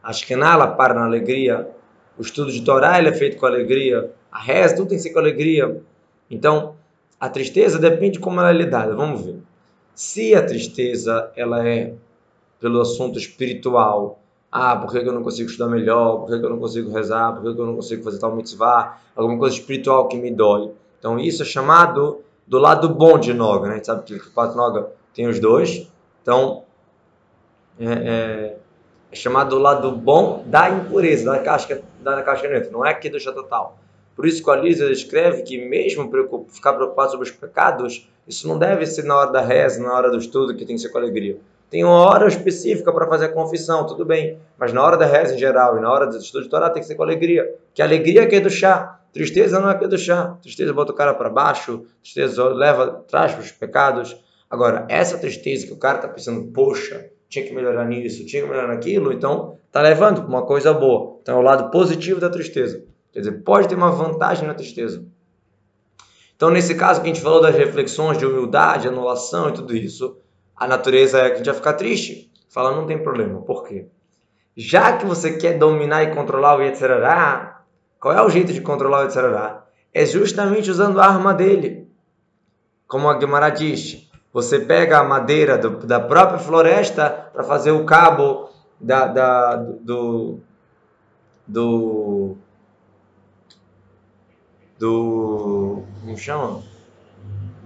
A 0.00 0.12
Shekhinah, 0.12 0.52
ela 0.52 0.68
para 0.68 0.94
na 0.94 1.06
alegria. 1.06 1.68
O 2.16 2.22
estudo 2.22 2.52
de 2.52 2.64
Torá, 2.64 3.00
ele 3.00 3.08
é 3.08 3.12
feito 3.12 3.36
com 3.36 3.46
alegria. 3.46 4.12
A 4.30 4.38
reza, 4.38 4.76
tudo 4.76 4.90
tem 4.90 4.96
que 4.96 5.02
ser 5.02 5.10
com 5.10 5.18
alegria. 5.18 5.82
Então, 6.30 6.76
a 7.20 7.28
tristeza 7.28 7.78
depende 7.78 8.12
de 8.12 8.20
como 8.20 8.40
ela 8.40 8.50
é 8.50 8.52
lidada. 8.52 8.94
Vamos 8.94 9.24
ver. 9.24 9.38
Se 9.94 10.34
a 10.34 10.44
tristeza 10.44 11.30
ela 11.34 11.66
é 11.66 11.94
pelo 12.60 12.80
assunto 12.80 13.18
espiritual, 13.18 14.20
ah, 14.50 14.76
por 14.76 14.90
que 14.90 14.98
eu 14.98 15.12
não 15.12 15.22
consigo 15.22 15.50
estudar 15.50 15.68
melhor? 15.68 16.20
Por 16.20 16.28
que 16.28 16.34
eu 16.44 16.50
não 16.50 16.58
consigo 16.58 16.90
rezar? 16.90 17.34
Por 17.34 17.42
que 17.42 17.60
eu 17.60 17.66
não 17.66 17.74
consigo 17.74 18.02
fazer 18.02 18.18
tal 18.18 18.34
mitzvah? 18.34 18.98
Alguma 19.14 19.38
coisa 19.38 19.56
espiritual 19.56 20.08
que 20.08 20.16
me 20.16 20.30
dói. 20.30 20.70
Então 20.98 21.18
isso 21.18 21.42
é 21.42 21.46
chamado 21.46 22.20
do 22.46 22.58
lado 22.58 22.88
bom 22.88 23.18
de 23.18 23.34
Noga, 23.34 23.66
né? 23.66 23.74
A 23.74 23.76
gente 23.76 23.86
sabe 23.86 24.04
que 24.04 24.14
o 24.14 24.32
quatro 24.32 24.56
Noga 24.56 24.90
tem 25.12 25.26
os 25.26 25.38
dois. 25.38 25.86
Então 26.22 26.62
é, 27.78 27.84
é, 27.86 28.56
é, 29.12 29.16
chamado 29.16 29.50
do 29.50 29.58
lado 29.58 29.92
bom 29.92 30.42
da 30.46 30.70
impureza, 30.70 31.30
da 31.30 31.40
casca, 31.40 31.82
da 32.00 32.22
casca 32.22 32.48
neutra. 32.48 32.70
Não 32.70 32.86
é 32.86 32.90
aqui 32.90 33.10
do 33.10 33.18
total. 33.22 33.78
Por 34.18 34.26
isso 34.26 34.42
que 34.42 34.50
a 34.50 34.56
Lisa 34.56 34.90
escreve 34.90 35.42
que 35.42 35.56
mesmo 35.56 36.10
ficar 36.48 36.72
preocupado 36.72 37.12
sobre 37.12 37.28
os 37.28 37.30
pecados, 37.30 38.10
isso 38.26 38.48
não 38.48 38.58
deve 38.58 38.84
ser 38.84 39.04
na 39.04 39.16
hora 39.16 39.30
da 39.30 39.40
reza, 39.40 39.80
na 39.80 39.94
hora 39.94 40.10
do 40.10 40.18
estudo, 40.18 40.56
que 40.56 40.64
tem 40.64 40.74
que 40.74 40.82
ser 40.82 40.88
com 40.88 40.98
alegria. 40.98 41.38
Tem 41.70 41.84
uma 41.84 42.04
hora 42.04 42.26
específica 42.26 42.92
para 42.92 43.06
fazer 43.06 43.26
a 43.26 43.28
confissão, 43.28 43.86
tudo 43.86 44.04
bem. 44.04 44.36
Mas 44.58 44.72
na 44.72 44.82
hora 44.82 44.96
da 44.96 45.06
reza 45.06 45.36
em 45.36 45.38
geral 45.38 45.78
e 45.78 45.80
na 45.80 45.88
hora 45.88 46.04
do 46.04 46.16
estudo 46.16 46.42
de 46.42 46.50
Torá 46.50 46.68
tem 46.68 46.82
que 46.82 46.88
ser 46.88 46.96
com 46.96 47.04
alegria. 47.04 47.48
Que 47.72 47.80
alegria 47.80 48.26
que 48.26 48.34
é 48.34 48.40
do 48.40 48.50
chá. 48.50 48.98
Tristeza 49.12 49.60
não 49.60 49.70
é 49.70 49.78
que 49.78 49.84
é 49.84 49.88
do 49.88 49.96
chá. 49.96 50.36
Tristeza 50.42 50.72
bota 50.72 50.90
o 50.90 50.96
cara 50.96 51.14
para 51.14 51.30
baixo, 51.30 51.84
tristeza 52.02 52.42
leva, 52.48 53.04
traz 53.06 53.30
para 53.30 53.42
os 53.42 53.52
pecados. 53.52 54.20
Agora, 54.50 54.84
essa 54.88 55.16
tristeza 55.16 55.64
que 55.64 55.72
o 55.72 55.78
cara 55.78 55.98
está 55.98 56.08
pensando, 56.08 56.50
poxa, 56.50 57.08
tinha 57.28 57.44
que 57.46 57.54
melhorar 57.54 57.84
nisso, 57.84 58.26
tinha 58.26 58.42
que 58.42 58.48
melhorar 58.48 58.66
naquilo, 58.66 59.12
então 59.12 59.58
está 59.68 59.80
levando 59.80 60.22
para 60.22 60.28
uma 60.28 60.42
coisa 60.42 60.74
boa. 60.74 61.20
Então 61.22 61.36
é 61.36 61.38
o 61.38 61.42
lado 61.42 61.70
positivo 61.70 62.18
da 62.18 62.28
tristeza. 62.28 62.82
Quer 63.12 63.20
dizer, 63.20 63.32
pode 63.42 63.68
ter 63.68 63.74
uma 63.74 63.90
vantagem 63.90 64.46
na 64.46 64.54
tristeza. 64.54 65.04
Então, 66.36 66.50
nesse 66.50 66.74
caso 66.76 67.00
que 67.00 67.10
a 67.10 67.12
gente 67.12 67.22
falou 67.22 67.40
das 67.40 67.56
reflexões 67.56 68.16
de 68.16 68.24
humildade, 68.24 68.86
anulação 68.86 69.48
e 69.48 69.52
tudo 69.52 69.74
isso, 69.74 70.18
a 70.54 70.66
natureza 70.68 71.18
é 71.18 71.28
que 71.28 71.34
a 71.34 71.36
gente 71.38 71.46
vai 71.46 71.54
ficar 71.54 71.72
triste. 71.72 72.30
Fala, 72.48 72.74
não 72.74 72.86
tem 72.86 73.02
problema. 73.02 73.40
Por 73.42 73.64
quê? 73.64 73.86
Já 74.56 74.96
que 74.96 75.06
você 75.06 75.36
quer 75.36 75.58
dominar 75.58 76.02
e 76.02 76.14
controlar 76.14 76.56
o 76.56 76.62
Yetzirará, 76.62 77.62
qual 78.00 78.14
é 78.14 78.22
o 78.22 78.28
jeito 78.28 78.52
de 78.52 78.60
controlar 78.60 79.00
o 79.00 79.02
Yetzirará? 79.02 79.64
É 79.92 80.06
justamente 80.06 80.70
usando 80.70 81.00
a 81.00 81.06
arma 81.06 81.34
dele. 81.34 81.88
Como 82.86 83.08
a 83.08 83.18
Gemara 83.18 83.50
diz, 83.50 84.08
você 84.32 84.60
pega 84.60 84.98
a 84.98 85.04
madeira 85.04 85.58
do, 85.58 85.86
da 85.86 85.98
própria 85.98 86.38
floresta 86.38 87.10
para 87.32 87.42
fazer 87.42 87.70
o 87.70 87.84
cabo 87.84 88.48
da, 88.80 89.06
da, 89.06 89.56
do, 89.56 90.38
do 91.46 92.36
do. 94.78 95.82
Como 96.00 96.16
chama? 96.16 96.62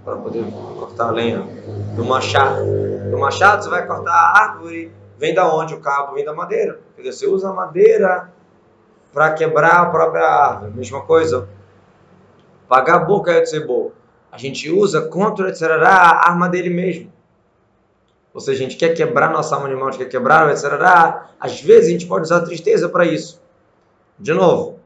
Para 0.04 0.16
poder 0.16 0.44
cortar 0.78 1.08
a 1.08 1.10
lenha. 1.10 1.46
Do 1.94 2.04
machado. 2.04 2.64
Do 3.10 3.18
machado 3.18 3.62
você 3.62 3.70
vai 3.70 3.86
cortar 3.86 4.12
a 4.12 4.38
árvore, 4.42 4.92
vem 5.18 5.34
da 5.34 5.54
onde 5.54 5.74
o 5.74 5.80
cabo? 5.80 6.14
Vem 6.14 6.24
da 6.24 6.32
madeira. 6.32 6.80
Quer 6.96 7.02
dizer, 7.02 7.12
você 7.12 7.26
usa 7.26 7.50
a 7.50 7.52
madeira 7.52 8.32
para 9.12 9.32
quebrar 9.32 9.82
a 9.82 9.86
própria 9.86 10.26
árvore. 10.26 10.72
Mesma 10.74 11.02
coisa. 11.02 11.48
Pagar 12.66 13.00
boca 13.00 13.30
é 13.30 13.60
boa. 13.60 13.92
A 14.30 14.38
gente 14.38 14.70
usa 14.70 15.02
contra 15.02 15.50
etc, 15.50 15.62
a 15.82 16.30
arma 16.30 16.48
dele 16.48 16.70
mesmo. 16.70 17.12
Ou 18.32 18.40
seja, 18.40 18.60
a 18.60 18.62
gente 18.62 18.78
quer 18.78 18.94
quebrar 18.94 19.30
nossa 19.30 19.54
alma 19.54 19.66
animal, 19.68 19.88
a 19.88 19.90
gente 19.92 20.04
quer 20.04 20.08
quebrar, 20.10 20.50
etc. 20.50 20.64
Às 21.38 21.60
vezes 21.60 21.88
a 21.88 21.92
gente 21.92 22.06
pode 22.06 22.24
usar 22.24 22.38
a 22.38 22.44
tristeza 22.44 22.88
para 22.88 23.04
isso. 23.04 23.42
De 24.18 24.32
novo, 24.32 24.80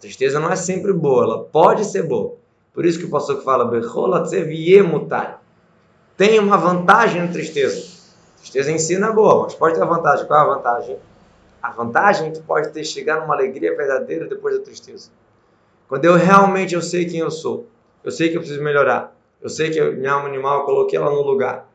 tristeza 0.00 0.40
não 0.40 0.50
é 0.50 0.56
sempre 0.56 0.92
boa, 0.92 1.24
ela 1.24 1.44
pode 1.44 1.84
ser 1.84 2.02
boa. 2.02 2.36
Por 2.72 2.84
isso 2.84 2.98
que 2.98 3.04
o 3.04 3.10
pastor 3.10 3.42
fala, 3.42 3.70
tem 6.16 6.38
uma 6.38 6.56
vantagem 6.56 7.22
na 7.22 7.28
tristeza. 7.28 7.98
Tristeza 8.38 8.70
em 8.70 8.78
si 8.78 8.98
não 8.98 9.08
é 9.08 9.12
boa, 9.12 9.44
mas 9.44 9.54
pode 9.54 9.74
ter 9.74 9.82
a 9.82 9.86
vantagem. 9.86 10.26
Qual 10.26 10.38
é 10.38 10.42
a 10.42 10.54
vantagem? 10.54 10.98
A 11.62 11.70
vantagem 11.70 12.28
é 12.28 12.30
que 12.30 12.40
pode 12.40 12.70
ter 12.70 12.84
chegar 12.84 13.20
numa 13.20 13.34
alegria 13.34 13.76
verdadeira 13.76 14.26
depois 14.26 14.56
da 14.56 14.64
tristeza. 14.64 15.10
Quando 15.88 16.04
eu 16.04 16.14
realmente 16.14 16.74
eu 16.74 16.82
sei 16.82 17.04
quem 17.04 17.20
eu 17.20 17.30
sou, 17.30 17.66
eu 18.04 18.10
sei 18.10 18.28
que 18.28 18.36
eu 18.36 18.40
preciso 18.40 18.62
melhorar, 18.62 19.16
eu 19.42 19.48
sei 19.48 19.70
que 19.70 19.82
minha 19.90 20.12
alma 20.12 20.28
animal 20.28 20.60
eu 20.60 20.64
coloquei 20.64 20.98
ela 20.98 21.10
no 21.10 21.22
lugar, 21.22 21.68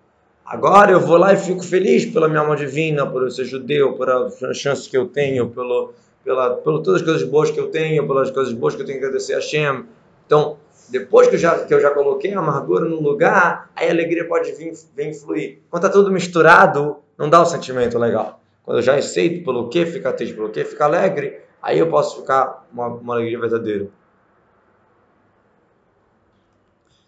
Agora 0.46 0.92
eu 0.92 1.00
vou 1.00 1.18
lá 1.18 1.34
e 1.34 1.38
fico 1.38 1.63
feliz 1.63 2.06
pela 2.06 2.27
minha 2.27 2.42
alma 2.42 2.56
divina, 2.56 3.06
por 3.06 3.24
eu 3.24 3.32
ser 3.32 3.46
judeu, 3.46 3.94
por 3.94 4.10
as 4.10 4.58
chances 4.58 4.88
que 4.88 4.98
eu 4.98 5.08
tenho, 5.08 5.50
pelo, 5.50 5.94
pela, 6.24 6.51
por 6.56 6.82
todas 6.82 7.01
as 7.01 7.06
coisas 7.06 7.24
boas 7.27 7.51
que 7.51 7.60
eu 7.60 7.70
tenho, 7.70 8.08
pelas 8.08 8.32
coisas 8.32 8.53
boas 8.53 8.75
que 8.75 8.82
eu 8.82 8.86
tenho 8.86 9.00
que 9.00 9.06
agradecer 9.06 9.34
a 9.34 9.38
Hashem. 9.38 9.86
Então, 10.25 10.58
depois 10.89 11.27
que 11.27 11.36
eu 11.36 11.39
já, 11.39 11.65
que 11.65 11.74
eu 11.74 11.80
já 11.80 11.92
coloquei 11.92 12.34
a 12.34 12.39
amargura 12.39 12.86
no 12.86 13.01
lugar, 13.01 13.70
aí 13.75 13.88
a 13.88 13.92
alegria 13.92 14.27
pode 14.27 14.51
vir, 14.53 14.74
vir 14.96 15.13
fluir. 15.13 15.60
Quando 15.70 15.86
está 15.86 15.94
tudo 15.94 16.12
misturado, 16.12 16.98
não 17.18 17.30
dá 17.30 17.42
um 17.42 17.46
sentimento 17.46 17.98
legal. 17.98 18.39
Quando 18.63 18.77
eu 18.77 18.82
já 18.82 18.96
aceito 18.96 19.44
pelo 19.44 19.70
que 19.70 19.86
ficar 19.86 20.13
triste, 20.13 20.34
pelo 20.34 20.50
que 20.50 20.63
ficar 20.63 20.86
alegre, 20.86 21.39
aí 21.62 21.80
eu 21.80 21.89
posso 21.89 22.22
ficar 22.22 22.65
uma, 22.72 22.88
uma 22.88 23.15
alegria 23.15 23.39
verdadeira. 23.39 23.88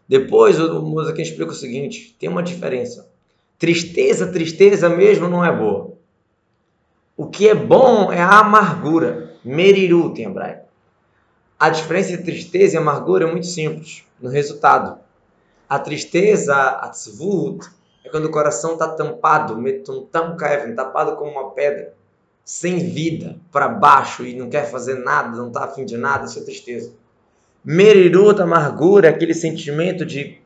Depois 0.08 0.60
o 0.60 0.82
Moza 0.82 1.20
explica 1.20 1.52
o 1.52 1.56
seguinte: 1.56 2.16
tem 2.20 2.30
uma 2.30 2.44
diferença. 2.44 3.10
Tristeza, 3.58 4.32
tristeza 4.32 4.90
mesmo 4.90 5.28
não 5.28 5.44
é 5.44 5.52
boa. 5.56 5.95
O 7.18 7.28
que 7.28 7.48
é 7.48 7.56
bom 7.56 8.12
é 8.12 8.22
a 8.22 8.40
amargura. 8.40 9.36
Meriru 9.44 10.14
em 10.18 10.24
hebraico. 10.24 10.66
A 11.58 11.70
diferença 11.70 12.12
entre 12.12 12.34
tristeza 12.34 12.76
e 12.76 12.78
amargura 12.78 13.26
é 13.26 13.32
muito 13.32 13.46
simples 13.46 14.04
no 14.20 14.30
resultado. 14.30 15.00
A 15.70 15.80
tristeza, 15.80 16.54
a 16.54 16.90
tzvut, 16.90 17.70
é 18.04 18.10
quando 18.10 18.26
o 18.26 18.32
coração 18.32 18.74
está 18.74 18.90
tampado, 18.90 19.58
metuntam 19.58 20.36
kaevin, 20.36 20.76
tapado 20.76 21.16
como 21.16 21.32
uma 21.32 21.52
pedra, 21.52 21.94
sem 22.44 22.78
vida, 22.90 23.38
para 23.50 23.70
baixo 23.70 24.26
e 24.26 24.36
não 24.36 24.50
quer 24.50 24.70
fazer 24.70 24.96
nada, 24.96 25.38
não 25.38 25.48
está 25.48 25.64
afim 25.64 25.86
de 25.86 25.98
nada, 25.98 26.26
isso 26.26 26.38
é 26.38 26.44
tristeza. 26.44 26.92
Merirut, 27.64 28.42
amargura, 28.42 29.08
é 29.08 29.10
aquele 29.10 29.34
sentimento 29.34 30.06
de 30.06 30.38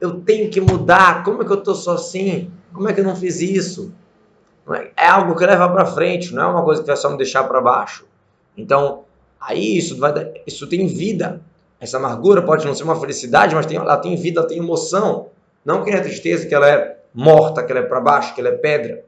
eu 0.00 0.20
tenho 0.20 0.50
que 0.50 0.60
mudar, 0.60 1.22
como 1.22 1.42
é 1.42 1.46
que 1.46 1.52
eu 1.52 1.58
estou 1.58 1.74
só 1.74 1.94
assim? 1.94 2.50
Como 2.72 2.88
é 2.88 2.92
que 2.92 3.00
eu 3.00 3.04
não 3.04 3.16
fiz 3.16 3.40
isso? 3.40 3.94
É, 4.72 5.04
é 5.04 5.06
algo 5.06 5.36
que 5.36 5.44
leva 5.44 5.68
para 5.68 5.86
frente, 5.86 6.34
não 6.34 6.42
é 6.42 6.46
uma 6.46 6.64
coisa 6.64 6.80
que 6.80 6.86
vai 6.86 6.96
só 6.96 7.10
me 7.10 7.18
deixar 7.18 7.44
para 7.44 7.60
baixo. 7.60 8.06
Então, 8.56 9.04
aí 9.40 9.76
isso, 9.76 9.98
vai, 9.98 10.12
isso 10.46 10.66
tem 10.66 10.86
vida. 10.86 11.40
Essa 11.80 11.98
amargura 11.98 12.40
pode 12.42 12.64
não 12.64 12.74
ser 12.74 12.84
uma 12.84 12.98
felicidade, 12.98 13.54
mas 13.54 13.66
tem, 13.66 13.76
ela 13.76 13.96
tem 13.96 14.16
vida, 14.16 14.40
ela 14.40 14.48
tem 14.48 14.58
emoção. 14.58 15.28
Não 15.64 15.82
que 15.82 15.90
é 15.90 16.00
tristeza, 16.00 16.46
que 16.46 16.54
ela 16.54 16.68
é 16.68 16.98
morta, 17.12 17.62
que 17.62 17.72
ela 17.72 17.80
é 17.80 17.84
para 17.84 18.00
baixo, 18.00 18.34
que 18.34 18.40
ela 18.40 18.50
é 18.50 18.56
pedra. 18.56 19.04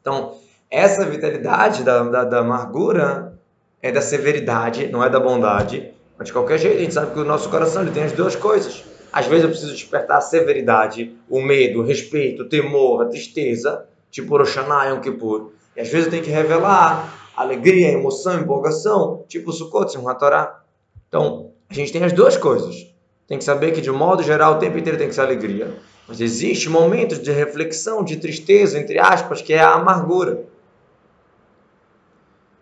Então, 0.00 0.34
essa 0.70 1.04
vitalidade 1.04 1.82
da, 1.82 2.02
da, 2.02 2.24
da 2.24 2.38
amargura 2.38 3.32
é 3.80 3.92
da 3.92 4.00
severidade, 4.00 4.88
não 4.88 5.04
é 5.04 5.08
da 5.08 5.20
bondade. 5.20 5.92
Mas 6.18 6.28
de 6.28 6.32
qualquer 6.32 6.58
jeito, 6.58 6.78
a 6.78 6.80
gente 6.80 6.94
sabe 6.94 7.12
que 7.12 7.20
o 7.20 7.24
nosso 7.24 7.48
coração 7.48 7.82
ele 7.82 7.92
tem 7.92 8.02
as 8.02 8.12
duas 8.12 8.34
coisas. 8.34 8.84
Às 9.12 9.26
vezes 9.26 9.44
eu 9.44 9.50
preciso 9.50 9.72
despertar 9.72 10.18
a 10.18 10.20
severidade, 10.20 11.16
o 11.28 11.40
medo, 11.40 11.80
o 11.80 11.84
respeito, 11.84 12.42
o 12.42 12.48
temor, 12.48 13.02
a 13.02 13.06
tristeza, 13.06 13.86
tipo 14.10 14.36
Rosh 14.36 14.56
Hashanah, 14.56 15.00
Kippur. 15.00 15.52
E 15.76 15.80
às 15.80 15.88
vezes 15.88 16.08
tenho 16.08 16.22
que 16.22 16.30
revelar 16.30 17.30
alegria, 17.36 17.92
emoção, 17.92 18.40
empolgação, 18.40 19.24
tipo 19.28 19.52
Sukkot, 19.52 19.96
um 19.96 20.12
Torá. 20.14 20.62
Então, 21.08 21.52
a 21.70 21.74
gente 21.74 21.92
tem 21.92 22.02
as 22.02 22.12
duas 22.12 22.36
coisas. 22.36 22.92
Tem 23.26 23.38
que 23.38 23.44
saber 23.44 23.72
que, 23.72 23.80
de 23.80 23.90
modo 23.90 24.22
geral, 24.22 24.54
o 24.54 24.58
tempo 24.58 24.78
inteiro 24.78 24.98
tem 24.98 25.08
que 25.08 25.14
ser 25.14 25.20
alegria. 25.20 25.76
Mas 26.08 26.20
existe 26.20 26.68
momentos 26.68 27.20
de 27.20 27.30
reflexão, 27.30 28.02
de 28.02 28.16
tristeza, 28.16 28.78
entre 28.78 28.98
aspas, 28.98 29.42
que 29.42 29.52
é 29.52 29.60
a 29.60 29.74
amargura. 29.74 30.44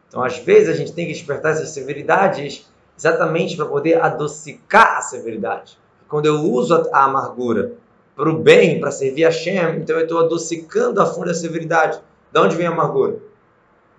Então, 0.08 0.22
às 0.22 0.38
vezes, 0.38 0.68
a 0.68 0.74
gente 0.74 0.92
tem 0.92 1.06
que 1.06 1.12
despertar 1.12 1.52
essas 1.52 1.70
severidades 1.70 2.66
exatamente 2.98 3.56
para 3.56 3.66
poder 3.66 4.00
adocicar 4.00 4.98
a 4.98 5.02
severidade. 5.02 5.78
Quando 6.08 6.26
eu 6.26 6.40
uso 6.40 6.88
a, 6.92 7.04
amargura 7.04 7.74
para 8.16 8.30
o 8.30 8.38
bem, 8.38 8.80
para 8.80 8.90
servir 8.90 9.26
a 9.26 9.30
Shem, 9.30 9.76
então 9.76 9.94
eu 9.94 10.04
estou 10.04 10.18
adocicando 10.18 11.02
a 11.02 11.06
fonte 11.06 11.26
da 11.26 11.34
severidade. 11.34 12.00
De 12.32 12.40
onde 12.40 12.56
vem 12.56 12.66
a 12.66 12.70
amargura? 12.70 13.18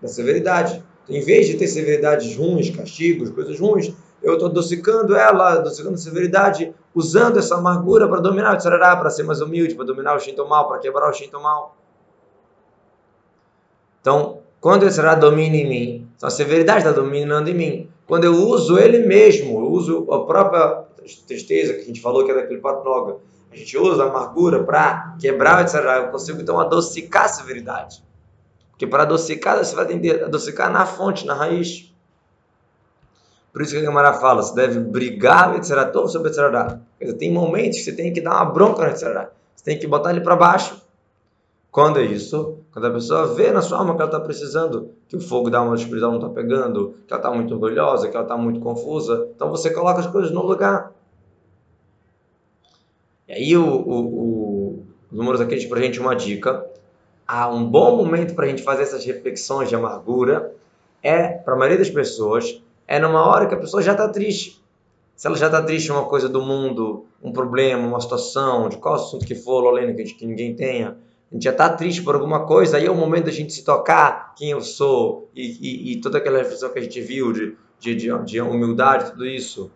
Da 0.02 0.08
severidade. 0.08 0.84
Então, 1.04 1.16
em 1.16 1.22
vez 1.22 1.46
de 1.46 1.56
ter 1.56 1.68
severidades 1.68 2.36
ruins, 2.36 2.72
castigos, 2.72 3.30
coisas 3.30 3.60
ruins, 3.60 3.94
eu 4.24 4.34
estou 4.34 4.50
adocicando 4.50 5.16
ela, 5.16 5.54
adocicando 5.54 5.94
a 5.94 5.98
severidade, 5.98 6.74
usando 6.96 7.38
essa 7.38 7.56
amargura 7.56 8.08
para 8.08 8.20
dominar 8.20 8.56
o 8.56 8.58
tsarará, 8.58 8.96
para 8.98 9.12
ser 9.12 9.22
mais 9.22 9.40
humilde, 9.40 9.76
para 9.76 9.86
dominar 9.86 10.16
o 10.16 10.20
shinto 10.20 10.46
mal, 10.48 10.68
para 10.68 10.80
quebrar 10.80 11.10
o 11.10 11.14
shinto 11.14 11.40
mal. 11.40 11.78
Então, 14.02 14.40
quando 14.60 14.84
o 14.84 14.88
tsarará 14.88 15.14
domina 15.14 15.56
em 15.56 15.70
mim, 15.70 16.08
então 16.18 16.28
a 16.28 16.32
severidade 16.32 16.80
está 16.80 16.92
dominando 16.92 17.50
em 17.50 17.54
mim. 17.54 17.92
Quando 18.08 18.24
eu 18.24 18.34
uso 18.34 18.80
ele 18.80 19.00
mesmo, 19.00 19.60
eu 19.60 19.70
uso 19.70 20.12
a 20.12 20.26
própria 20.26 20.86
tristeza 21.28 21.74
que 21.74 21.82
a 21.82 21.86
gente 21.86 22.02
falou 22.02 22.24
que 22.26 22.32
é 22.32 22.36
daquele 22.36 22.62
patnoga, 22.62 23.18
a 23.52 23.56
gente 23.56 23.78
usa 23.78 24.04
a 24.04 24.08
amargura 24.08 24.64
para 24.64 25.16
quebrar, 25.20 25.62
etc. 25.64 25.76
Eu 25.98 26.08
consigo 26.10 26.42
então 26.42 26.60
adocicar 26.60 27.26
a 27.26 27.28
severidade. 27.28 28.04
Porque 28.72 28.88
para 28.88 29.04
adocicar, 29.04 29.58
você 29.58 29.76
vai 29.76 29.86
entender, 29.86 30.24
adocicar 30.24 30.72
na 30.72 30.86
fonte, 30.86 31.26
na 31.26 31.34
raiz. 31.34 31.94
Por 33.52 33.62
isso 33.62 33.72
que 33.72 33.80
a 33.80 33.82
Gamara 33.82 34.14
fala, 34.14 34.44
você 34.44 34.54
deve 34.54 34.80
brigar, 34.80 35.56
etc. 35.56 35.92
Todo 35.92 36.08
sobre 36.08 36.30
etc. 36.30 36.78
Tem 37.18 37.32
momentos 37.32 37.80
que 37.80 37.86
você 37.86 37.94
tem 37.94 38.14
que 38.14 38.22
dar 38.22 38.36
uma 38.36 38.46
bronca 38.46 38.84
no 38.84 38.90
etc. 38.90 39.30
Você 39.56 39.66
tem 39.66 39.80
que 39.80 39.88
botar 39.88 40.12
ele 40.12 40.22
para 40.22 40.36
baixo. 40.36 40.82
Quando 41.72 42.00
é 42.00 42.04
isso? 42.04 42.60
Quando 42.72 42.86
a 42.86 42.92
pessoa 42.92 43.34
vê 43.34 43.52
na 43.52 43.62
sua 43.62 43.80
alma 43.80 43.96
que 43.96 44.02
ela 44.02 44.10
está 44.10 44.20
precisando, 44.20 44.92
que 45.08 45.16
o 45.16 45.22
fogo 45.22 45.50
da 45.50 45.60
alma 45.60 45.76
espiritual 45.76 46.12
não 46.12 46.20
está 46.20 46.30
pegando, 46.30 46.96
que 47.08 47.14
ela 47.14 47.22
está 47.22 47.32
muito 47.34 47.54
orgulhosa, 47.54 48.10
que 48.10 48.16
ela 48.16 48.26
está 48.26 48.38
muito 48.38 48.60
confusa, 48.60 49.30
então 49.36 49.50
você 49.50 49.70
coloca 49.70 50.00
as 50.00 50.08
coisas 50.08 50.32
no 50.32 50.46
lugar. 50.46 50.92
E 53.28 53.34
aí 53.34 53.58
o, 53.58 53.66
o, 53.66 54.00
o, 54.06 54.86
os 55.12 55.18
números 55.18 55.40
aqui 55.40 55.66
para 55.68 55.80
a 55.80 55.82
gente 55.82 56.00
uma 56.00 56.16
dica. 56.16 56.66
Há 57.28 57.50
um 57.50 57.66
bom 57.66 57.98
momento 57.98 58.36
para 58.36 58.46
a 58.46 58.48
gente 58.48 58.64
fazer 58.64 58.84
essas 58.84 59.04
reflexões 59.04 59.68
de 59.68 59.76
amargura 59.76 60.54
é, 61.04 61.28
para 61.28 61.54
a 61.54 61.58
maioria 61.58 61.78
das 61.78 61.90
pessoas, 61.90 62.62
é 62.88 63.00
numa 63.00 63.26
hora 63.26 63.48
que 63.48 63.54
a 63.54 63.58
pessoa 63.58 63.84
já 63.84 63.92
está 63.92 64.08
triste. 64.08 64.62
Se 65.16 65.28
ela 65.28 65.36
já 65.36 65.48
está 65.48 65.62
triste 65.62 65.92
uma 65.92 66.06
coisa 66.06 66.30
do 66.30 66.42
mundo, 66.42 67.06
um 67.22 67.32
problema, 67.32 67.86
uma 67.88 68.00
situação, 68.00 68.70
de 68.70 68.78
qual 68.78 68.96
assunto 68.96 69.26
que 69.26 69.36
for, 69.36 69.68
além 69.68 69.96
que, 69.96 70.04
que 70.04 70.26
ninguém 70.26 70.56
tenha, 70.56 70.98
a 71.32 71.36
gente 71.36 71.44
já 71.44 71.52
está 71.52 71.70
triste 71.70 72.02
por 72.02 72.16
alguma 72.16 72.46
coisa, 72.46 72.78
aí 72.78 72.86
é 72.86 72.92
o 72.92 72.96
momento 72.96 73.26
da 73.26 73.32
gente 73.32 73.52
se 73.54 73.64
tocar 73.64 74.34
quem 74.36 74.52
eu 74.52 74.62
sou 74.62 75.30
e, 75.36 75.58
e, 75.60 75.92
e 75.92 76.02
toda 76.02 76.18
aquela 76.18 76.38
reflexão 76.38 76.70
que 76.70 76.80
a 76.80 76.82
gente 76.82 77.02
viu 77.02 77.34
de, 77.34 77.56
de, 77.80 77.96
de, 77.96 78.24
de 78.24 78.42
humildade, 78.42 79.12
tudo 79.12 79.26
isso. 79.26 79.70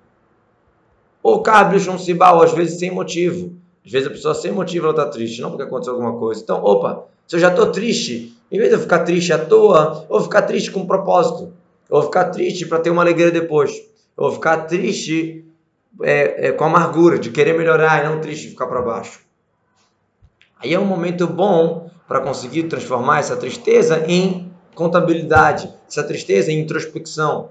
Ou 1.22 1.42
cabe 1.42 1.78
um 1.78 1.98
cibal, 2.00 2.42
às 2.42 2.54
vezes 2.54 2.80
sem 2.80 2.90
motivo. 2.90 3.54
Às 3.86 3.92
vezes 3.92 4.08
a 4.08 4.12
pessoa 4.12 4.34
sem 4.34 4.52
motivo 4.52 4.88
ela 4.88 4.94
está 4.94 5.06
triste, 5.08 5.42
não 5.42 5.50
porque 5.50 5.64
aconteceu 5.64 5.94
alguma 5.94 6.18
coisa. 6.18 6.42
Então, 6.42 6.64
opa, 6.64 7.06
se 7.28 7.36
eu 7.36 7.40
já 7.40 7.50
estou 7.50 7.72
triste, 7.72 8.36
em 8.50 8.58
vez 8.58 8.70
de 8.70 8.76
eu 8.76 8.82
ficar 8.82 9.00
triste 9.00 9.34
à 9.34 9.38
toa, 9.38 10.06
vou 10.08 10.22
ficar 10.22 10.44
triste 10.44 10.72
com 10.72 10.82
um 10.82 10.88
propósito. 10.88 11.54
Vou 11.90 12.04
ficar 12.04 12.26
triste 12.26 12.66
para 12.66 12.80
ter 12.80 12.90
uma 12.90 13.02
alegria 13.02 13.32
depois. 13.32 13.72
Vou 14.16 14.32
ficar 14.32 14.66
triste 14.66 15.46
é, 16.02 16.48
é, 16.48 16.52
com 16.54 16.64
amargura, 16.64 17.20
de 17.20 17.30
querer 17.30 17.58
melhorar 17.58 18.04
e 18.04 18.08
não 18.08 18.22
triste 18.22 18.44
de 18.44 18.50
ficar 18.52 18.68
para 18.68 18.82
baixo. 18.82 19.20
Aí 20.64 20.74
é 20.74 20.80
um 20.80 20.86
momento 20.86 21.26
bom 21.26 21.90
para 22.08 22.20
conseguir 22.20 22.64
transformar 22.64 23.20
essa 23.20 23.36
tristeza 23.36 24.06
em 24.08 24.52
contabilidade, 24.76 25.74
essa 25.88 26.04
tristeza 26.04 26.52
em 26.52 26.60
introspecção. 26.60 27.50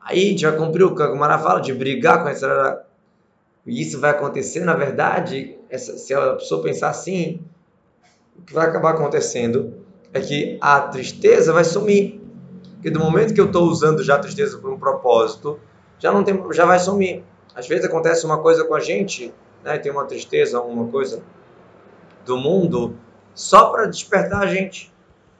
Aí 0.00 0.36
vai 0.36 0.56
cumprir 0.56 0.84
o 0.84 0.94
que 0.94 1.02
a 1.02 1.06
Gumara 1.06 1.38
fala 1.38 1.60
de 1.60 1.72
brigar 1.72 2.22
com 2.22 2.28
essa. 2.28 2.84
E 3.66 3.80
isso 3.80 4.00
vai 4.00 4.10
acontecer, 4.10 4.60
na 4.60 4.74
verdade, 4.74 5.56
essa, 5.68 5.96
se 5.96 6.12
a 6.12 6.34
pessoa 6.34 6.62
pensar 6.62 6.90
assim, 6.90 7.40
o 8.38 8.42
que 8.42 8.52
vai 8.52 8.66
acabar 8.66 8.90
acontecendo 8.90 9.74
é 10.12 10.20
que 10.20 10.58
a 10.60 10.80
tristeza 10.80 11.52
vai 11.52 11.64
sumir. 11.64 12.20
Porque 12.74 12.90
do 12.90 12.98
momento 12.98 13.32
que 13.32 13.40
eu 13.40 13.46
estou 13.46 13.64
usando 13.64 14.02
já 14.02 14.16
a 14.16 14.18
tristeza 14.18 14.58
por 14.58 14.70
um 14.72 14.78
propósito, 14.78 15.60
já 15.98 16.10
não 16.12 16.24
tem, 16.24 16.42
já 16.52 16.64
vai 16.64 16.78
sumir. 16.78 17.22
Às 17.54 17.68
vezes 17.68 17.84
acontece 17.84 18.24
uma 18.26 18.38
coisa 18.38 18.64
com 18.64 18.74
a 18.74 18.80
gente, 18.80 19.32
né, 19.62 19.78
tem 19.78 19.92
uma 19.92 20.04
tristeza, 20.04 20.60
uma 20.60 20.86
coisa 20.88 21.22
do 22.24 22.36
mundo, 22.36 22.96
só 23.34 23.70
para 23.70 23.86
despertar 23.86 24.42
a 24.42 24.46
gente. 24.46 24.92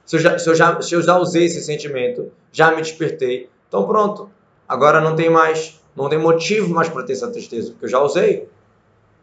Se 0.05 0.15
eu, 0.17 0.19
já, 0.19 0.37
se, 0.37 0.49
eu 0.49 0.55
já, 0.55 0.81
se 0.81 0.95
eu 0.95 1.01
já 1.01 1.17
usei 1.17 1.45
esse 1.45 1.61
sentimento, 1.61 2.31
já 2.51 2.71
me 2.71 2.81
despertei, 2.81 3.49
então 3.67 3.87
pronto. 3.87 4.29
Agora 4.67 5.01
não 5.01 5.15
tem 5.15 5.29
mais, 5.29 5.81
não 5.95 6.09
tem 6.09 6.17
motivo 6.17 6.73
mais 6.73 6.89
para 6.89 7.03
ter 7.03 7.13
essa 7.13 7.29
tristeza, 7.29 7.71
porque 7.71 7.85
eu 7.85 7.89
já 7.89 7.99
usei. 7.99 8.49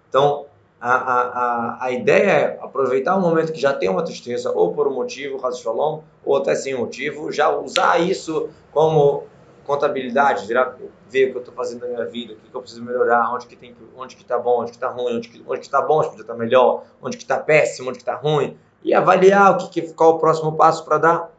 Então, 0.08 0.46
a, 0.80 0.92
a, 0.92 1.20
a, 1.22 1.84
a 1.84 1.92
ideia 1.92 2.30
é 2.30 2.58
aproveitar 2.62 3.16
o 3.16 3.20
momento 3.20 3.52
que 3.52 3.60
já 3.60 3.72
tem 3.72 3.88
uma 3.88 4.04
tristeza, 4.04 4.52
ou 4.52 4.72
por 4.72 4.86
um 4.86 4.94
motivo, 4.94 5.38
Shalom, 5.52 6.02
ou 6.24 6.36
até 6.36 6.54
sem 6.54 6.76
motivo, 6.76 7.32
já 7.32 7.50
usar 7.50 8.00
isso 8.00 8.48
como 8.70 9.24
contabilidade, 9.68 10.46
virar, 10.46 10.76
ver 11.10 11.26
o 11.26 11.30
que 11.30 11.37
eu 11.37 11.40
estou 11.40 11.54
fazendo 11.54 11.82
na 11.82 11.88
minha 11.88 12.04
vida, 12.06 12.32
o 12.32 12.37
que, 12.37 12.48
que, 12.48 12.56
eu 12.56 12.60
preciso 12.62 12.82
melhorar, 12.82 13.32
onde 13.34 13.46
que 13.46 13.54
tem, 13.54 13.76
onde 13.94 14.16
que 14.16 14.22
está 14.22 14.38
bom, 14.38 14.62
onde 14.62 14.70
que 14.70 14.76
está 14.78 14.88
ruim, 14.88 15.16
onde 15.16 15.28
que, 15.28 15.44
onde 15.46 15.60
está 15.60 15.82
bom, 15.82 15.98
onde 15.98 16.08
podia 16.08 16.22
estar 16.22 16.32
tá 16.32 16.38
melhor, 16.38 16.84
onde 17.02 17.18
que 17.18 17.22
está 17.22 17.38
péssimo, 17.38 17.90
onde 17.90 17.98
que 17.98 18.02
está 18.02 18.14
ruim, 18.14 18.56
e 18.82 18.94
avaliar 18.94 19.52
o 19.52 19.68
que, 19.68 19.82
que 19.82 19.92
qual 19.92 20.16
o 20.16 20.18
próximo 20.18 20.56
passo 20.56 20.84
para 20.87 20.96
dar. 20.96 21.38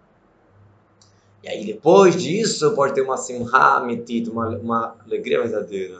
E 1.44 1.50
aí 1.50 1.66
depois 1.66 2.22
disso 2.22 2.76
pode 2.76 2.94
ter 2.94 3.02
uma 3.02 3.18
simha 3.18 3.80
metida, 3.80 4.30
uma, 4.30 4.48
uma 4.50 4.96
alegria 5.04 5.42
verdadeira. 5.42 6.00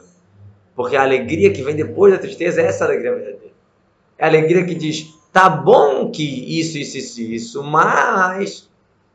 Porque 0.76 0.94
a 0.94 1.02
alegria 1.02 1.52
que 1.52 1.62
vem 1.62 1.74
depois 1.74 2.12
da 2.12 2.18
tristeza 2.18 2.62
é 2.62 2.66
essa 2.66 2.84
alegria 2.84 3.12
verdadeira. 3.12 3.54
É 4.16 4.24
a 4.24 4.28
alegria 4.28 4.64
que 4.64 4.74
diz, 4.74 5.12
tá 5.32 5.48
bom 5.50 6.12
que 6.12 6.60
isso, 6.60 6.78
isso, 6.78 6.96
isso, 6.96 7.20
isso, 7.20 7.64
mas 7.64 8.69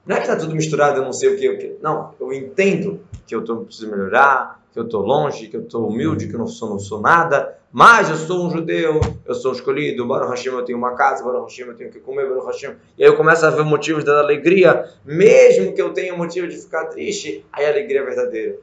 não 0.05 0.17
é 0.17 0.21
que 0.21 0.27
tá 0.27 0.35
tudo 0.35 0.55
misturado, 0.55 1.00
eu 1.00 1.03
não 1.03 1.12
sei 1.12 1.33
o 1.33 1.38
que, 1.38 1.50
o 1.50 1.57
que. 1.57 1.77
Não, 1.81 2.13
eu 2.19 2.31
entendo 2.31 3.00
que 3.25 3.33
eu 3.33 3.43
tô, 3.43 3.57
preciso 3.57 3.89
melhorar, 3.89 4.63
que 4.71 4.77
eu 4.77 4.83
estou 4.83 5.01
longe, 5.01 5.47
que 5.47 5.57
eu 5.57 5.62
estou 5.62 5.88
humilde, 5.88 6.27
que 6.27 6.35
eu 6.35 6.39
não 6.39 6.45
sou, 6.45 6.69
não 6.69 6.79
sou 6.79 7.01
nada, 7.01 7.57
mas 7.71 8.09
eu 8.09 8.15
sou 8.15 8.45
um 8.45 8.51
judeu, 8.51 9.01
eu 9.25 9.33
sou 9.33 9.51
escolhido, 9.51 10.05
Baruch 10.05 10.29
Hashem, 10.29 10.53
eu 10.53 10.63
tenho 10.63 10.77
uma 10.77 10.93
casa, 10.93 11.24
Baruch 11.24 11.50
Hashem, 11.50 11.67
eu 11.67 11.75
tenho 11.75 11.89
que 11.89 12.00
comer, 12.00 12.29
Baruch 12.29 12.45
Hashem. 12.45 12.75
E 12.95 13.03
aí 13.03 13.09
eu 13.09 13.17
começo 13.17 13.43
a 13.45 13.50
ver 13.50 13.63
motivos 13.63 14.03
da 14.03 14.19
alegria, 14.19 14.88
mesmo 15.03 15.74
que 15.74 15.81
eu 15.81 15.91
tenha 15.91 16.15
motivo 16.15 16.47
de 16.47 16.55
ficar 16.55 16.85
triste, 16.85 17.43
aí 17.51 17.65
a 17.65 17.69
alegria 17.69 18.01
é 18.01 18.03
verdadeira. 18.03 18.57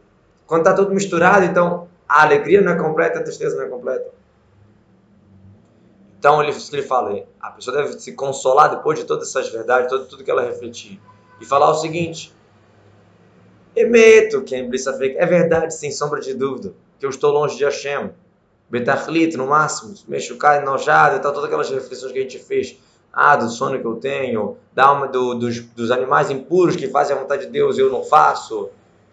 Quando 0.47 0.61
está 0.61 0.75
tudo 0.75 0.95
misturado, 0.95 1.45
então 1.45 1.89
a 2.09 2.23
alegria 2.23 2.61
não 2.61 2.73
é 2.73 2.79
completa, 2.79 3.19
a 3.19 3.23
tristeza 3.23 3.57
não 3.57 3.65
é 3.65 3.69
completa. 3.69 4.09
Então 6.21 6.41
ele, 6.41 6.53
ele 6.73 6.83
fala, 6.83 7.25
a 7.41 7.51
pessoa 7.51 7.77
deve 7.79 7.99
se 7.99 8.13
consolar 8.13 8.71
depois 8.71 8.97
de 8.97 9.05
todas 9.05 9.29
essas 9.29 9.49
verdades, 9.51 9.91
tudo, 9.91 10.05
tudo 10.05 10.23
que 10.23 10.31
ela 10.31 10.43
refletir 10.43 11.01
e 11.43 11.45
falar 11.45 11.71
o 11.71 11.75
seguinte: 11.75 12.33
Emeto, 13.75 14.43
que 14.43 14.55
é 14.55 15.27
verdade, 15.27 15.75
sem 15.75 15.91
sombra 15.91 16.21
de 16.21 16.33
dúvida, 16.33 16.73
que 16.99 17.05
eu 17.05 17.11
estou 17.11 17.33
longe 17.33 17.57
de 17.57 17.65
Hashem. 17.65 18.11
Betachlit, 18.71 19.37
no 19.37 19.47
máximo, 19.49 19.93
Meshukai, 20.09 20.63
enojado 20.63 21.17
e 21.17 21.19
tal, 21.19 21.33
todas 21.33 21.47
aquelas 21.47 21.69
reflexões 21.69 22.13
que 22.13 22.19
a 22.19 22.23
gente 22.23 22.39
fez. 22.39 22.79
Ah, 23.13 23.37
do 23.37 23.51
sono 23.51 23.79
que 23.79 23.85
eu 23.85 23.97
tenho, 23.97 24.57
da 24.73 24.87
alma 24.87 25.07
do, 25.07 25.35
dos, 25.35 25.61
dos 25.61 25.91
animais 25.91 26.31
impuros 26.31 26.77
que 26.77 26.89
fazem 26.89 27.15
a 27.15 27.21
vontade 27.21 27.45
de 27.45 27.53
Deus 27.53 27.77
eu 27.77 27.91
não 27.91 28.03
faço. 28.03 28.71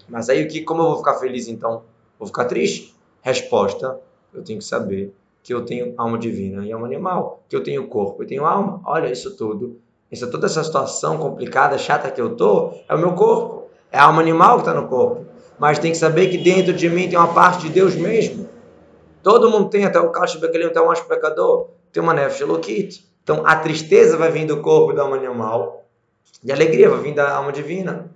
Mas 0.07 0.29
aí, 0.29 0.45
que, 0.47 0.61
como 0.61 0.81
eu 0.81 0.85
vou 0.85 0.97
ficar 0.99 1.15
feliz 1.15 1.49
então? 1.49 1.83
Vou 2.17 2.25
ficar 2.25 2.45
triste? 2.45 2.95
Resposta: 3.21 3.99
eu 4.33 4.41
tenho 4.41 4.59
que 4.59 4.65
saber 4.65 5.13
que 5.43 5.53
eu 5.53 5.65
tenho 5.65 5.93
alma 5.97 6.17
divina 6.17 6.65
e 6.65 6.71
alma 6.71 6.85
animal, 6.85 7.43
que 7.49 7.55
eu 7.55 7.61
tenho 7.61 7.87
corpo 7.87 8.23
e 8.23 8.27
tenho 8.27 8.45
alma. 8.45 8.81
Olha 8.85 9.11
isso 9.11 9.35
tudo 9.35 9.81
essa, 10.11 10.27
toda 10.27 10.47
essa 10.47 10.63
situação 10.63 11.17
complicada, 11.17 11.77
chata 11.77 12.09
que 12.09 12.19
eu 12.19 12.35
tô, 12.35 12.73
é 12.87 12.95
o 12.95 12.97
meu 12.97 13.13
corpo. 13.13 13.69
É 13.91 13.97
a 13.97 14.03
alma 14.03 14.21
animal 14.21 14.55
que 14.55 14.67
está 14.67 14.73
no 14.73 14.87
corpo. 14.87 15.25
Mas 15.57 15.79
tem 15.79 15.91
que 15.91 15.97
saber 15.97 16.29
que 16.29 16.37
dentro 16.37 16.73
de 16.73 16.89
mim 16.89 17.09
tem 17.09 17.17
uma 17.17 17.33
parte 17.33 17.67
de 17.67 17.69
Deus 17.69 17.95
mesmo. 17.95 18.47
Todo 19.21 19.49
mundo 19.49 19.69
tem, 19.69 19.85
até 19.85 19.99
o 19.99 20.09
Kash 20.09 20.35
Bekelim, 20.35 20.67
até 20.67 20.79
o 20.79 20.89
anjo 20.89 21.05
pecador. 21.05 21.69
Tem 21.91 22.01
uma 22.01 22.13
nefesh 22.13 22.41
Elokit. 22.41 23.05
Então 23.23 23.45
a 23.45 23.55
tristeza 23.57 24.17
vai 24.17 24.31
vir 24.31 24.45
do 24.45 24.61
corpo 24.61 24.93
da 24.93 25.03
alma 25.03 25.17
animal. 25.17 25.85
E 26.43 26.51
a 26.51 26.55
alegria 26.55 26.89
vai 26.89 26.99
vir 27.01 27.13
da 27.13 27.35
alma 27.35 27.51
divina. 27.51 28.09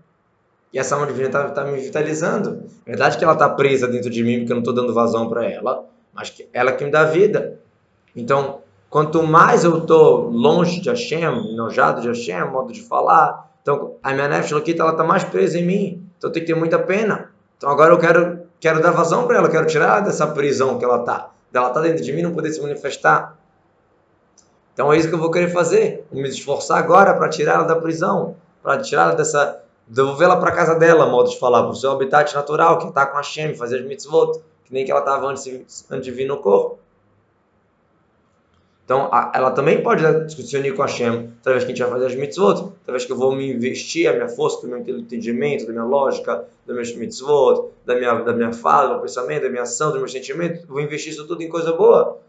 E 0.72 0.80
essa 0.80 0.96
alma 0.96 1.06
divina 1.06 1.28
está 1.28 1.50
tá 1.50 1.66
me 1.66 1.80
vitalizando. 1.80 2.64
É 2.86 2.92
verdade 2.92 3.18
que 3.18 3.24
ela 3.24 3.34
está 3.34 3.50
presa 3.50 3.88
dentro 3.88 4.10
de 4.10 4.24
mim, 4.24 4.40
porque 4.40 4.54
eu 4.54 4.56
não 4.56 4.62
estou 4.62 4.74
dando 4.74 4.94
vazão 4.94 5.30
para 5.30 5.46
ela. 5.46 5.86
Mas 6.14 6.30
que 6.30 6.48
ela 6.54 6.72
que 6.72 6.86
me 6.86 6.92
dá 6.92 7.04
vida. 7.04 7.60
Então, 8.16 8.63
Quanto 8.94 9.24
mais 9.24 9.64
eu 9.64 9.80
estou 9.80 10.30
longe 10.30 10.80
de 10.80 10.88
Hashem, 10.88 11.24
enojado 11.52 12.00
de 12.00 12.08
Hashem, 12.10 12.46
modo 12.52 12.72
de 12.72 12.80
falar, 12.84 13.50
então 13.60 13.96
a 14.04 14.14
minha 14.14 14.28
nefesh 14.28 14.52
ela 14.52 14.92
está 14.92 15.04
mais 15.04 15.24
presa 15.24 15.58
em 15.58 15.66
mim. 15.66 16.08
Então 16.16 16.32
tem 16.32 16.44
que 16.44 16.54
ter 16.54 16.56
muita 16.56 16.78
pena. 16.78 17.32
Então 17.58 17.72
agora 17.72 17.92
eu 17.92 17.98
quero, 17.98 18.42
quero 18.60 18.84
dar 18.84 18.92
vazão 18.92 19.26
para 19.26 19.38
ela, 19.38 19.50
quero 19.50 19.66
tirar 19.66 20.02
dessa 20.02 20.28
prisão 20.28 20.78
que 20.78 20.86
ela 20.86 21.00
está. 21.00 21.32
Ela 21.52 21.70
está 21.70 21.82
dentro 21.82 22.04
de 22.04 22.14
mim, 22.14 22.22
não 22.22 22.36
poder 22.36 22.52
se 22.52 22.62
manifestar. 22.62 23.36
Então 24.76 24.94
é 24.94 24.98
isso 25.00 25.10
que 25.10 25.16
eu 25.16 25.20
vou 25.20 25.32
querer 25.32 25.50
fazer. 25.50 26.06
Vou 26.12 26.22
me 26.22 26.30
esforçar 26.30 26.78
agora 26.78 27.16
para 27.16 27.28
tirar 27.30 27.56
ela 27.56 27.64
da 27.64 27.76
prisão, 27.76 28.36
para 28.62 28.78
tirar 28.78 29.06
ela 29.06 29.16
dessa. 29.16 29.60
devolvê-la 29.88 30.38
para 30.38 30.52
casa 30.52 30.76
dela, 30.76 31.08
modo 31.08 31.32
de 31.32 31.40
falar, 31.40 31.64
para 31.64 31.72
o 31.72 31.76
seu 31.76 31.92
habitat 31.92 32.32
natural, 32.36 32.78
que 32.78 32.90
está 32.90 33.08
com 33.08 33.18
Hashem, 33.18 33.56
fazer 33.56 33.80
as 33.80 33.86
mitzvot, 33.86 34.40
que 34.64 34.72
nem 34.72 34.86
que 34.86 34.92
ela 34.92 35.00
estava 35.00 35.26
antes, 35.26 35.48
antes 35.90 36.06
de 36.06 36.12
vir 36.12 36.28
no 36.28 36.38
corpo. 36.38 36.78
Então, 38.86 39.10
ela 39.34 39.52
também 39.52 39.82
pode 39.82 40.04
discutir 40.26 40.76
com 40.76 40.82
Hashem, 40.82 41.32
através 41.40 41.64
que 41.64 41.72
a 41.72 41.76
gente 41.76 41.84
vai 41.84 41.92
fazer 41.92 42.06
as 42.08 42.16
mitzvot, 42.16 42.74
através 42.82 43.06
que 43.06 43.12
eu 43.14 43.18
vou 43.18 43.34
me 43.34 43.50
investir 43.54 44.10
a 44.10 44.14
minha 44.14 44.28
força, 44.28 44.62
do 44.62 44.68
meu 44.68 44.80
entendimento, 44.80 45.66
da 45.66 45.72
minha 45.72 45.86
lógica, 45.86 46.46
da 46.68 46.74
minha 46.74 46.98
mitzvot, 46.98 47.70
da 47.86 47.96
minha, 47.96 48.14
da 48.16 48.34
minha 48.34 48.52
fala, 48.52 48.88
do 48.88 48.94
meu 48.96 49.02
pensamento, 49.04 49.44
da 49.44 49.50
minha 49.50 49.62
ação, 49.62 49.92
do 49.92 50.00
meu 50.00 50.08
sentimento, 50.08 50.68
vou 50.68 50.82
investir 50.82 51.14
isso 51.14 51.26
tudo 51.26 51.42
em 51.42 51.48
coisa 51.48 51.72
boa. 51.72 52.20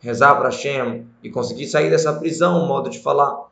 Rezar 0.00 0.34
para 0.36 0.48
Hashem 0.48 1.06
e 1.22 1.28
conseguir 1.28 1.66
sair 1.66 1.90
dessa 1.90 2.14
prisão, 2.14 2.66
modo 2.66 2.88
de 2.88 2.98
falar. 2.98 3.50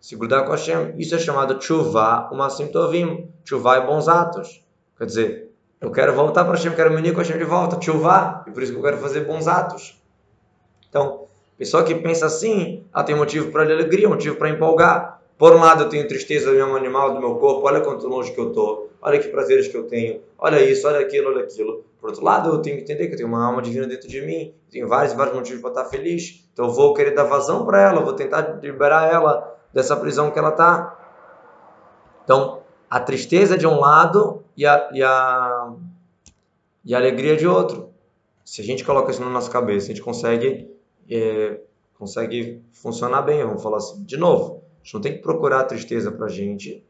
Se 0.00 0.16
grudar 0.16 0.44
com 0.44 0.50
Hashem. 0.50 0.94
Isso 0.98 1.14
é 1.14 1.18
chamado 1.18 1.54
tshuva, 1.58 2.28
uma 2.32 2.48
tovim. 2.48 3.28
Tshuva 3.44 3.76
é 3.76 3.86
bons 3.86 4.08
atos. 4.08 4.64
Quer 4.96 5.06
dizer, 5.06 5.50
eu 5.80 5.92
quero 5.92 6.12
voltar 6.12 6.44
para 6.44 6.54
Hashem, 6.54 6.74
quero 6.74 6.90
me 6.90 6.96
unir 6.96 7.12
com 7.12 7.20
Hashem 7.20 7.38
de 7.38 7.44
volta. 7.44 7.76
Tshuva, 7.76 8.44
e 8.48 8.50
por 8.50 8.62
isso 8.62 8.72
que 8.72 8.78
eu 8.78 8.82
quero 8.82 8.98
fazer 8.98 9.20
bons 9.20 9.46
atos. 9.46 9.96
Então, 10.88 11.27
Pessoa 11.58 11.82
que 11.82 11.92
pensa 11.96 12.26
assim, 12.26 12.84
ela 12.94 13.02
tem 13.02 13.16
motivo 13.16 13.50
para 13.50 13.64
alegria, 13.64 14.08
motivo 14.08 14.36
para 14.36 14.48
empolgar. 14.48 15.20
Por 15.36 15.52
um 15.52 15.58
lado, 15.58 15.84
eu 15.84 15.88
tenho 15.88 16.06
tristeza 16.06 16.50
do 16.50 16.56
meu 16.56 16.76
animal, 16.76 17.14
do 17.14 17.20
meu 17.20 17.34
corpo, 17.34 17.66
olha 17.66 17.80
quanto 17.80 18.06
longe 18.06 18.32
que 18.32 18.38
eu 18.38 18.48
estou, 18.48 18.90
olha 19.02 19.18
que 19.18 19.28
prazeres 19.28 19.66
que 19.66 19.76
eu 19.76 19.84
tenho, 19.84 20.20
olha 20.38 20.62
isso, 20.62 20.86
olha 20.86 21.00
aquilo, 21.00 21.28
olha 21.30 21.42
aquilo. 21.42 21.84
Por 22.00 22.10
outro 22.10 22.24
lado, 22.24 22.50
eu 22.50 22.58
tenho 22.62 22.76
que 22.76 22.82
entender 22.82 23.08
que 23.08 23.14
eu 23.14 23.16
tenho 23.16 23.28
uma 23.28 23.44
alma 23.44 23.60
divina 23.60 23.88
dentro 23.88 24.08
de 24.08 24.20
mim, 24.20 24.54
tenho 24.70 24.86
vários 24.86 25.14
vários 25.14 25.34
motivos 25.34 25.60
para 25.60 25.70
estar 25.70 25.84
feliz. 25.86 26.44
Então, 26.52 26.66
eu 26.66 26.72
vou 26.72 26.94
querer 26.94 27.10
dar 27.10 27.24
vazão 27.24 27.66
para 27.66 27.80
ela, 27.80 28.00
vou 28.00 28.12
tentar 28.12 28.60
liberar 28.62 29.12
ela 29.12 29.56
dessa 29.74 29.96
prisão 29.96 30.30
que 30.30 30.38
ela 30.38 30.50
está. 30.50 30.96
Então, 32.22 32.60
a 32.88 33.00
tristeza 33.00 33.58
de 33.58 33.66
um 33.66 33.80
lado 33.80 34.44
e 34.56 34.64
a, 34.64 34.90
e 34.92 35.02
a, 35.02 35.72
e 36.84 36.94
a 36.94 36.98
alegria 36.98 37.36
de 37.36 37.48
outro. 37.48 37.90
Se 38.44 38.60
a 38.60 38.64
gente 38.64 38.84
coloca 38.84 39.10
isso 39.10 39.20
na 39.20 39.28
nossa 39.28 39.50
cabeça, 39.50 39.86
a 39.86 39.88
gente 39.88 40.02
consegue 40.02 40.70
é, 41.10 41.60
consegue 41.98 42.62
funcionar 42.72 43.22
bem, 43.22 43.44
vamos 43.44 43.62
falar 43.62 43.78
assim. 43.78 44.02
De 44.04 44.16
novo, 44.16 44.62
a 44.80 44.84
gente 44.84 44.94
não 44.94 45.00
tem 45.00 45.12
que 45.14 45.22
procurar 45.22 45.64
tristeza 45.64 46.12
para 46.12 46.26
a 46.26 46.30
gente. 46.30 46.84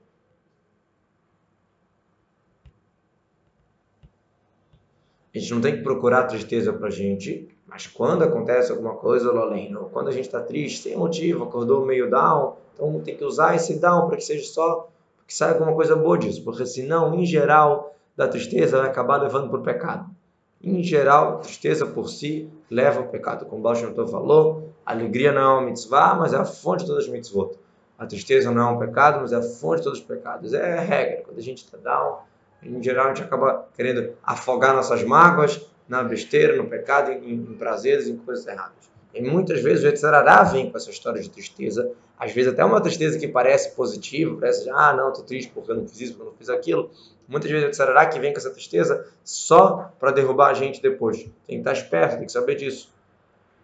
A 5.35 5.39
gente 5.39 5.55
não 5.55 5.61
tem 5.61 5.77
que 5.77 5.83
procurar 5.83 6.25
tristeza 6.25 6.73
para 6.73 6.89
a 6.89 6.91
gente, 6.91 7.49
mas 7.67 7.87
quando 7.87 8.25
acontece 8.25 8.73
alguma 8.73 8.95
coisa, 8.95 9.31
Loleno, 9.31 9.89
quando 9.93 10.09
a 10.09 10.11
gente 10.11 10.25
está 10.27 10.41
triste, 10.41 10.83
sem 10.83 10.97
motivo, 10.97 11.45
acordou 11.45 11.85
meio 11.85 12.11
down, 12.11 12.57
então 12.75 13.01
tem 13.01 13.17
que 13.17 13.25
usar 13.25 13.55
esse 13.55 13.79
down 13.79 14.09
para 14.09 14.17
que 14.17 14.25
seja 14.25 14.45
só, 14.45 14.89
que 15.27 15.35
saia 15.35 15.53
alguma 15.53 15.75
coisa 15.75 15.95
boa 15.95 16.19
disso, 16.19 16.43
porque 16.43 16.65
senão, 16.67 17.15
em 17.15 17.27
geral, 17.27 17.95
da 18.17 18.27
tristeza 18.27 18.79
vai 18.79 18.89
acabar 18.89 19.23
levando 19.23 19.49
para 19.49 19.61
o 19.61 19.63
pecado. 19.63 20.18
Em 20.63 20.83
geral, 20.83 21.39
tristeza 21.41 21.87
por 21.87 22.09
si 22.09 22.51
leva 22.71 23.01
ao 23.01 23.07
pecado. 23.07 23.47
Como 23.47 23.63
Baal 23.63 23.77
Shem 23.77 23.95
falou, 23.95 24.73
a 24.85 24.93
alegria 24.93 25.33
não 25.33 25.41
é 25.41 25.47
uma 25.47 25.63
mitzvah, 25.63 26.15
mas 26.15 26.33
é 26.33 26.37
a 26.37 26.45
fonte 26.45 26.81
de 26.81 26.87
todas 26.87 27.05
as 27.05 27.11
mitzvot. 27.11 27.57
A 27.97 28.07
tristeza 28.07 28.51
não 28.51 28.69
é 28.69 28.73
um 28.73 28.79
pecado, 28.79 29.21
mas 29.21 29.33
é 29.33 29.37
a 29.37 29.43
fonte 29.43 29.79
de 29.79 29.85
todos 29.85 30.01
os 30.01 30.05
pecados. 30.05 30.53
É 30.53 30.79
a 30.79 30.81
regra. 30.81 31.23
Quando 31.25 31.39
a 31.39 31.43
gente 31.43 31.65
está 31.65 31.79
down, 31.79 32.19
em 32.63 32.83
geral 32.83 33.07
a 33.07 33.09
gente 33.15 33.23
acaba 33.23 33.69
querendo 33.77 34.13
afogar 34.23 34.75
nossas 34.75 35.03
mágoas 35.05 35.65
na 35.89 36.03
besteira, 36.03 36.57
no 36.57 36.67
pecado, 36.69 37.13
em, 37.13 37.35
em 37.35 37.55
prazeres, 37.55 38.09
em 38.09 38.17
coisas 38.17 38.47
erradas. 38.47 38.89
E 39.15 39.23
muitas 39.23 39.63
vezes 39.63 39.85
o 39.85 39.87
Yetzirará 39.87 40.43
vem 40.45 40.71
com 40.71 40.77
essa 40.77 40.91
história 40.91 41.21
de 41.21 41.31
tristeza, 41.31 41.91
às 42.19 42.33
vezes 42.33 42.53
até 42.53 42.65
uma 42.65 42.81
tristeza 42.81 43.19
que 43.19 43.27
parece 43.27 43.75
positiva, 43.75 44.37
parece, 44.39 44.69
ah, 44.71 44.93
não, 44.93 45.09
estou 45.09 45.25
triste 45.25 45.51
porque 45.53 45.71
eu 45.71 45.77
não 45.77 45.89
fiz 45.89 46.01
isso, 46.01 46.13
porque 46.13 46.23
eu 46.23 46.31
não 46.31 46.37
fiz 46.37 46.49
aquilo, 46.51 46.91
Muitas 47.29 47.51
vezes 47.51 47.67
é 47.67 47.71
o 47.71 47.75
Sarará 47.75 48.07
que 48.07 48.19
vem 48.19 48.33
com 48.33 48.39
essa 48.39 48.51
tristeza 48.51 49.07
só 49.23 49.93
para 50.01 50.11
derrubar 50.11 50.49
a 50.49 50.55
gente 50.55 50.81
depois. 50.81 51.19
Tem 51.19 51.31
que 51.47 51.57
estar 51.57 51.73
esperto, 51.73 52.17
tem 52.17 52.27
que 52.27 52.33
saber 52.33 52.55
disso. 52.55 52.91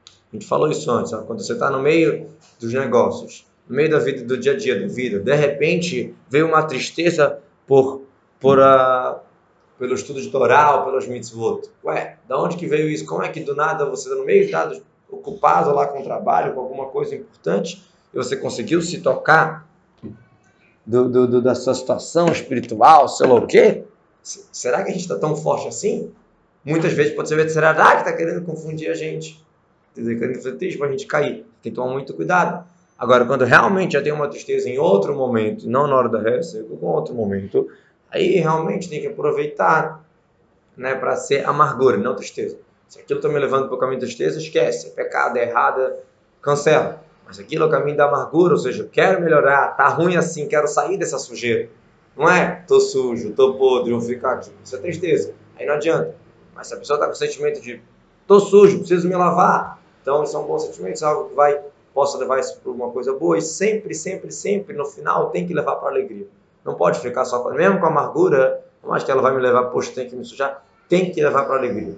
A 0.07 0.37
gente 0.37 0.47
falou 0.47 0.71
isso 0.71 0.91
antes, 0.91 1.13
quando 1.27 1.43
você 1.43 1.55
está 1.55 1.71
no 1.71 1.81
meio 1.81 2.29
dos 2.61 2.73
negócios, 2.75 3.47
no 3.69 3.75
meio 3.77 3.91
da 3.91 3.99
vida, 4.01 4.23
do 4.25 4.37
dia 4.37 4.53
a 4.53 4.57
dia 4.57 4.79
da 4.79 4.87
vida, 4.87 5.19
de 5.19 5.35
repente 5.35 6.15
veio 6.29 6.47
uma 6.47 6.63
tristeza 6.65 7.39
por, 7.67 8.03
por 8.39 8.61
a, 8.61 9.21
pelo 9.79 9.95
estudo 9.95 10.21
de 10.21 10.29
Torá 10.29 10.83
pelos 10.83 11.07
mitzvot. 11.07 11.71
Ué, 11.85 12.19
da 12.29 12.39
onde 12.39 12.57
que 12.57 12.67
veio 12.67 12.89
isso? 12.89 13.07
Como 13.07 13.23
é 13.23 13.29
que 13.29 13.41
do 13.41 13.55
nada 13.55 13.87
você 13.87 14.09
está 14.09 14.21
no 14.21 14.27
meio, 14.27 14.45
está 14.45 14.71
ocupado 15.09 15.73
lá 15.73 15.87
com 15.87 16.01
o 16.01 16.05
trabalho, 16.05 16.53
com 16.53 16.61
alguma 16.61 16.87
coisa 16.87 17.15
importante, 17.15 17.83
e 18.13 18.17
você 18.17 18.37
conseguiu 18.37 18.83
se 18.83 19.01
tocar 19.01 19.64
do, 20.87 21.09
do, 21.09 21.27
do, 21.27 21.43
da 21.43 21.55
sua 21.55 21.75
situação 21.75 22.29
espiritual, 22.29 23.09
sei 23.09 23.27
lá 23.27 23.35
o 23.35 23.47
quê, 23.47 23.85
será 24.23 24.83
que 24.83 24.91
a 24.91 24.93
gente 24.93 25.03
está 25.03 25.19
tão 25.19 25.37
forte 25.37 25.69
assim? 25.69 26.13
Muitas 26.65 26.93
vezes 26.93 27.15
pode 27.15 27.29
ser 27.29 27.49
será 27.51 27.75
que 27.75 27.99
está 27.99 28.13
querendo 28.13 28.43
confundir 28.45 28.91
a 28.91 28.95
gente, 28.95 29.45
querendo 29.95 30.37
fazer 30.37 30.57
triste 30.57 30.79
para 30.79 30.89
a 30.89 30.91
gente 30.91 31.07
cair. 31.07 31.47
Tem 31.63 31.71
que 31.71 31.73
tomar 31.73 31.93
muito 31.93 32.15
cuidado. 32.15 32.65
Agora, 32.99 33.25
quando 33.27 33.45
realmente 33.45 33.93
já 33.93 34.03
tem 34.03 34.13
uma 34.13 34.29
tristeza 34.29 34.69
em 34.69 34.79
outro 34.79 35.15
momento, 35.15 35.69
não 35.69 35.87
na 35.87 35.97
hora 35.97 36.09
da 36.09 36.21
reza, 36.21 36.61
em 36.61 36.85
outro 36.87 37.15
momento, 37.15 37.69
aí 38.11 38.37
realmente 38.37 38.89
tem 38.89 39.01
que 39.01 39.09
aproveitar 39.09 40.03
né, 40.77 40.95
para 40.95 41.17
ser 41.17 41.47
amargura, 41.47 41.97
não 41.97 42.15
tristeza. 42.15 42.57
Se 42.89 43.01
aquilo 43.01 43.19
está 43.19 43.29
me 43.29 43.39
levando 43.39 43.67
para 43.67 43.75
o 43.75 43.79
caminho 43.79 44.01
da 44.01 44.07
tristeza, 44.07 44.39
esquece. 44.39 44.89
É 44.89 44.91
pecado, 44.91 45.37
é 45.37 45.43
errado, 45.43 45.93
cancela. 46.41 47.04
Mas 47.27 47.39
aquilo 47.39 47.65
é 47.65 47.67
o 47.67 47.71
caminho 47.71 47.97
da 47.97 48.07
amargura, 48.07 48.53
ou 48.53 48.59
seja, 48.59 48.83
eu 48.83 48.89
quero 48.89 49.21
melhorar, 49.21 49.69
tá 49.77 49.89
ruim 49.89 50.17
assim, 50.17 50.47
quero 50.47 50.69
sair 50.69 50.99
dessa 50.99 51.19
sujeira. 51.19 51.69
Não 52.17 52.29
é, 52.29 52.63
tô 52.67 52.79
sujo, 52.79 53.33
tô 53.33 53.55
podre, 53.55 53.93
vou 53.93 54.01
ficar 54.01 54.35
aqui. 54.35 54.51
Isso 54.63 54.77
é 54.77 54.79
tristeza. 54.79 55.35
Aí 55.59 55.67
não 55.67 55.75
adianta. 55.75 56.15
Mas 56.55 56.69
se 56.69 56.75
a 56.75 56.77
pessoa 56.77 56.97
está 56.97 57.07
com 57.07 57.13
o 57.13 57.17
sentimento 57.17 57.61
de 57.61 57.81
tô 58.27 58.39
sujo, 58.39 58.79
preciso 58.79 59.09
me 59.09 59.17
lavar, 59.17 59.81
então 60.01 60.23
isso 60.23 60.37
é 60.37 60.39
um 60.39 60.45
bom 60.45 60.59
sentimento, 60.59 60.95
isso 60.95 61.05
é 61.05 61.09
algo 61.09 61.31
que 61.31 61.35
vai, 61.35 61.61
possa 61.93 62.17
levar 62.19 62.39
isso 62.39 62.61
para 62.61 62.71
uma 62.71 62.91
coisa 62.91 63.13
boa 63.13 63.37
e 63.37 63.43
sempre, 63.43 63.95
sempre, 63.95 64.31
sempre 64.31 64.77
no 64.77 64.85
final 64.85 65.31
tem 65.31 65.47
que 65.47 65.55
levar 65.55 65.77
para 65.77 65.89
alegria. 65.89 66.27
Não 66.65 66.75
pode 66.75 67.01
ficar 67.01 67.25
só, 67.25 67.51
mesmo 67.51 67.81
com 67.81 67.87
a 67.87 67.89
amargura, 67.89 68.65
não 68.83 68.93
acho 68.95 69.05
que 69.05 69.11
ela 69.11 69.23
vai 69.23 69.35
me 69.35 69.41
levar, 69.41 69.65
poxa, 69.65 69.93
tem 69.93 70.09
que 70.09 70.15
me 70.15 70.25
sujar, 70.25 70.65
tem 70.89 71.11
que 71.11 71.23
levar 71.23 71.45
para 71.45 71.57
alegria. 71.57 71.97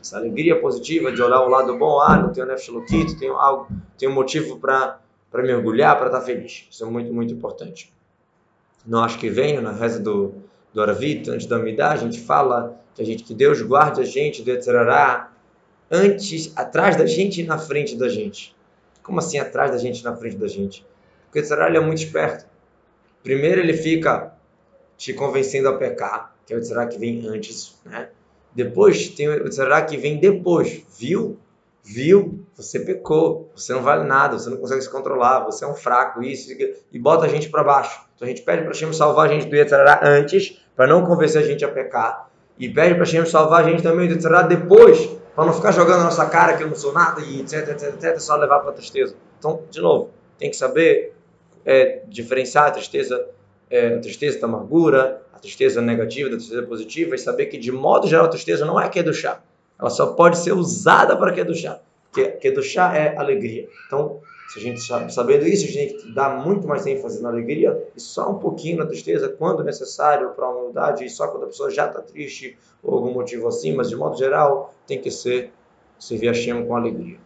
Essa 0.00 0.16
alegria 0.16 0.60
positiva 0.60 1.10
de 1.12 1.20
olhar 1.20 1.40
o 1.40 1.48
lado 1.48 1.76
bom, 1.76 2.00
ah, 2.00 2.16
não 2.16 2.32
tenho 2.32 2.46
nefshiloquito, 2.46 3.18
tenho 3.18 3.34
algo, 3.34 3.68
tenho 3.96 4.12
motivo 4.12 4.58
para 4.58 5.00
para 5.30 5.42
mergulhar, 5.42 5.96
para 5.96 6.06
estar 6.06 6.20
tá 6.20 6.24
feliz. 6.24 6.66
Isso 6.70 6.84
é 6.84 6.86
muito, 6.88 7.12
muito 7.12 7.32
importante. 7.32 7.92
No 8.86 9.00
acho 9.00 9.18
que 9.18 9.28
vem, 9.28 9.60
na 9.60 9.72
reza 9.72 10.00
do, 10.00 10.34
do 10.72 10.80
Aravita, 10.80 11.32
antes 11.32 11.46
da 11.46 11.58
Midah, 11.58 11.92
a 11.92 11.96
gente 11.96 12.20
fala 12.20 12.80
que, 12.94 13.02
a 13.02 13.04
gente, 13.04 13.22
que 13.22 13.34
Deus 13.34 13.60
guarde 13.60 14.00
a 14.00 14.04
gente 14.04 14.42
do 14.42 14.50
Etzerará 14.50 15.32
antes, 15.90 16.52
atrás 16.56 16.96
da 16.96 17.06
gente 17.06 17.42
e 17.42 17.44
na 17.44 17.58
frente 17.58 17.96
da 17.96 18.08
gente. 18.08 18.56
Como 19.02 19.18
assim 19.18 19.38
atrás 19.38 19.70
da 19.70 19.78
gente 19.78 20.00
e 20.00 20.04
na 20.04 20.16
frente 20.16 20.36
da 20.36 20.48
gente? 20.48 20.84
Porque 21.24 21.38
o 21.38 21.42
Etzerará 21.42 21.74
é 21.74 21.80
muito 21.80 21.98
esperto. 21.98 22.46
Primeiro 23.22 23.60
ele 23.60 23.74
fica 23.74 24.32
te 24.96 25.12
convencendo 25.12 25.68
a 25.68 25.76
pecar, 25.76 26.34
que 26.46 26.54
é 26.54 26.56
o 26.56 26.58
Etzerará 26.58 26.86
que 26.86 26.98
vem 26.98 27.26
antes, 27.26 27.76
né? 27.84 28.08
Depois 28.58 29.10
tem 29.10 29.28
o 29.28 29.48
Tzará 29.48 29.82
que 29.82 29.96
vem 29.96 30.18
depois. 30.18 30.82
Viu? 30.98 31.38
Viu? 31.84 32.44
Você 32.56 32.80
pecou. 32.80 33.48
Você 33.54 33.72
não 33.72 33.82
vale 33.82 34.02
nada. 34.02 34.36
Você 34.36 34.50
não 34.50 34.56
consegue 34.56 34.82
se 34.82 34.90
controlar. 34.90 35.44
Você 35.44 35.64
é 35.64 35.68
um 35.68 35.76
fraco. 35.76 36.20
Isso. 36.20 36.50
E 36.92 36.98
bota 36.98 37.26
a 37.26 37.28
gente 37.28 37.48
para 37.50 37.62
baixo. 37.62 38.00
Então 38.16 38.26
a 38.26 38.28
gente 38.28 38.42
pede 38.42 38.62
para 38.62 38.72
Hashem 38.72 38.92
salvar 38.92 39.26
a 39.26 39.32
gente 39.32 39.46
do 39.46 39.54
Yetzirah 39.54 40.00
antes, 40.02 40.60
para 40.74 40.88
não 40.88 41.06
convencer 41.06 41.40
a 41.40 41.44
gente 41.44 41.64
a 41.64 41.68
pecar. 41.68 42.28
E 42.58 42.68
pede 42.68 42.96
para 42.96 43.04
Hashem 43.04 43.24
salvar 43.26 43.64
a 43.64 43.70
gente 43.70 43.80
também 43.80 44.08
do 44.08 44.14
Yetzirah 44.14 44.42
depois, 44.42 45.06
para 45.36 45.46
não 45.46 45.52
ficar 45.52 45.70
jogando 45.70 45.98
na 45.98 46.04
nossa 46.06 46.26
cara 46.26 46.56
que 46.56 46.64
eu 46.64 46.66
não 46.66 46.74
sou 46.74 46.92
nada 46.92 47.20
e 47.20 47.42
etc, 47.42 47.68
etc, 47.68 47.94
etc, 47.94 48.18
só 48.18 48.34
levar 48.34 48.58
para 48.58 48.70
a 48.70 48.72
tristeza. 48.72 49.14
Então, 49.38 49.62
de 49.70 49.80
novo, 49.80 50.10
tem 50.36 50.50
que 50.50 50.56
saber 50.56 51.14
é, 51.64 52.02
diferenciar 52.08 52.66
a 52.66 52.70
tristeza, 52.72 53.24
é, 53.70 53.94
a 53.94 54.00
tristeza 54.00 54.40
da 54.40 54.46
amargura, 54.46 55.22
a 55.32 55.38
tristeza 55.38 55.80
negativa 55.80 56.28
da 56.28 56.36
tristeza 56.36 56.62
positiva 56.62 57.14
e 57.14 57.18
saber 57.18 57.46
que, 57.46 57.58
de 57.58 57.70
modo 57.70 58.06
geral, 58.06 58.26
a 58.26 58.28
tristeza 58.28 58.64
não 58.64 58.80
é 58.80 58.90
é 58.94 59.02
do 59.02 59.14
chá. 59.14 59.40
Ela 59.78 59.90
só 59.90 60.08
pode 60.08 60.38
ser 60.38 60.52
usada 60.52 61.16
para 61.16 61.38
é 61.38 61.44
do 61.44 61.54
chá. 61.54 61.80
Que 62.12 62.48
é 62.48 62.50
do 62.50 62.62
chá 62.62 62.96
é 62.96 63.16
alegria. 63.16 63.68
Então, 63.86 64.20
se 64.48 64.58
a 64.58 64.62
gente 64.62 64.80
sabe, 64.80 65.12
sabendo 65.12 65.46
isso, 65.46 65.66
a 65.66 65.70
gente 65.70 66.12
dar 66.12 66.42
muito 66.42 66.66
mais 66.66 66.86
ênfase 66.86 67.22
na 67.22 67.28
alegria 67.28 67.86
e 67.94 68.00
só 68.00 68.30
um 68.30 68.38
pouquinho 68.38 68.78
na 68.78 68.86
tristeza 68.86 69.28
quando 69.28 69.62
necessário 69.62 70.30
para 70.30 70.46
a 70.46 70.50
humildade 70.50 71.04
e 71.04 71.10
só 71.10 71.28
quando 71.28 71.44
a 71.44 71.46
pessoa 71.46 71.70
já 71.70 71.86
está 71.86 72.00
triste 72.00 72.56
ou 72.82 72.94
algum 72.94 73.12
motivo 73.12 73.46
assim, 73.46 73.74
mas 73.74 73.90
de 73.90 73.96
modo 73.96 74.16
geral 74.16 74.74
tem 74.86 75.00
que 75.00 75.10
ser 75.10 75.52
servir 75.98 76.28
a 76.28 76.64
com 76.64 76.74
alegria. 76.74 77.18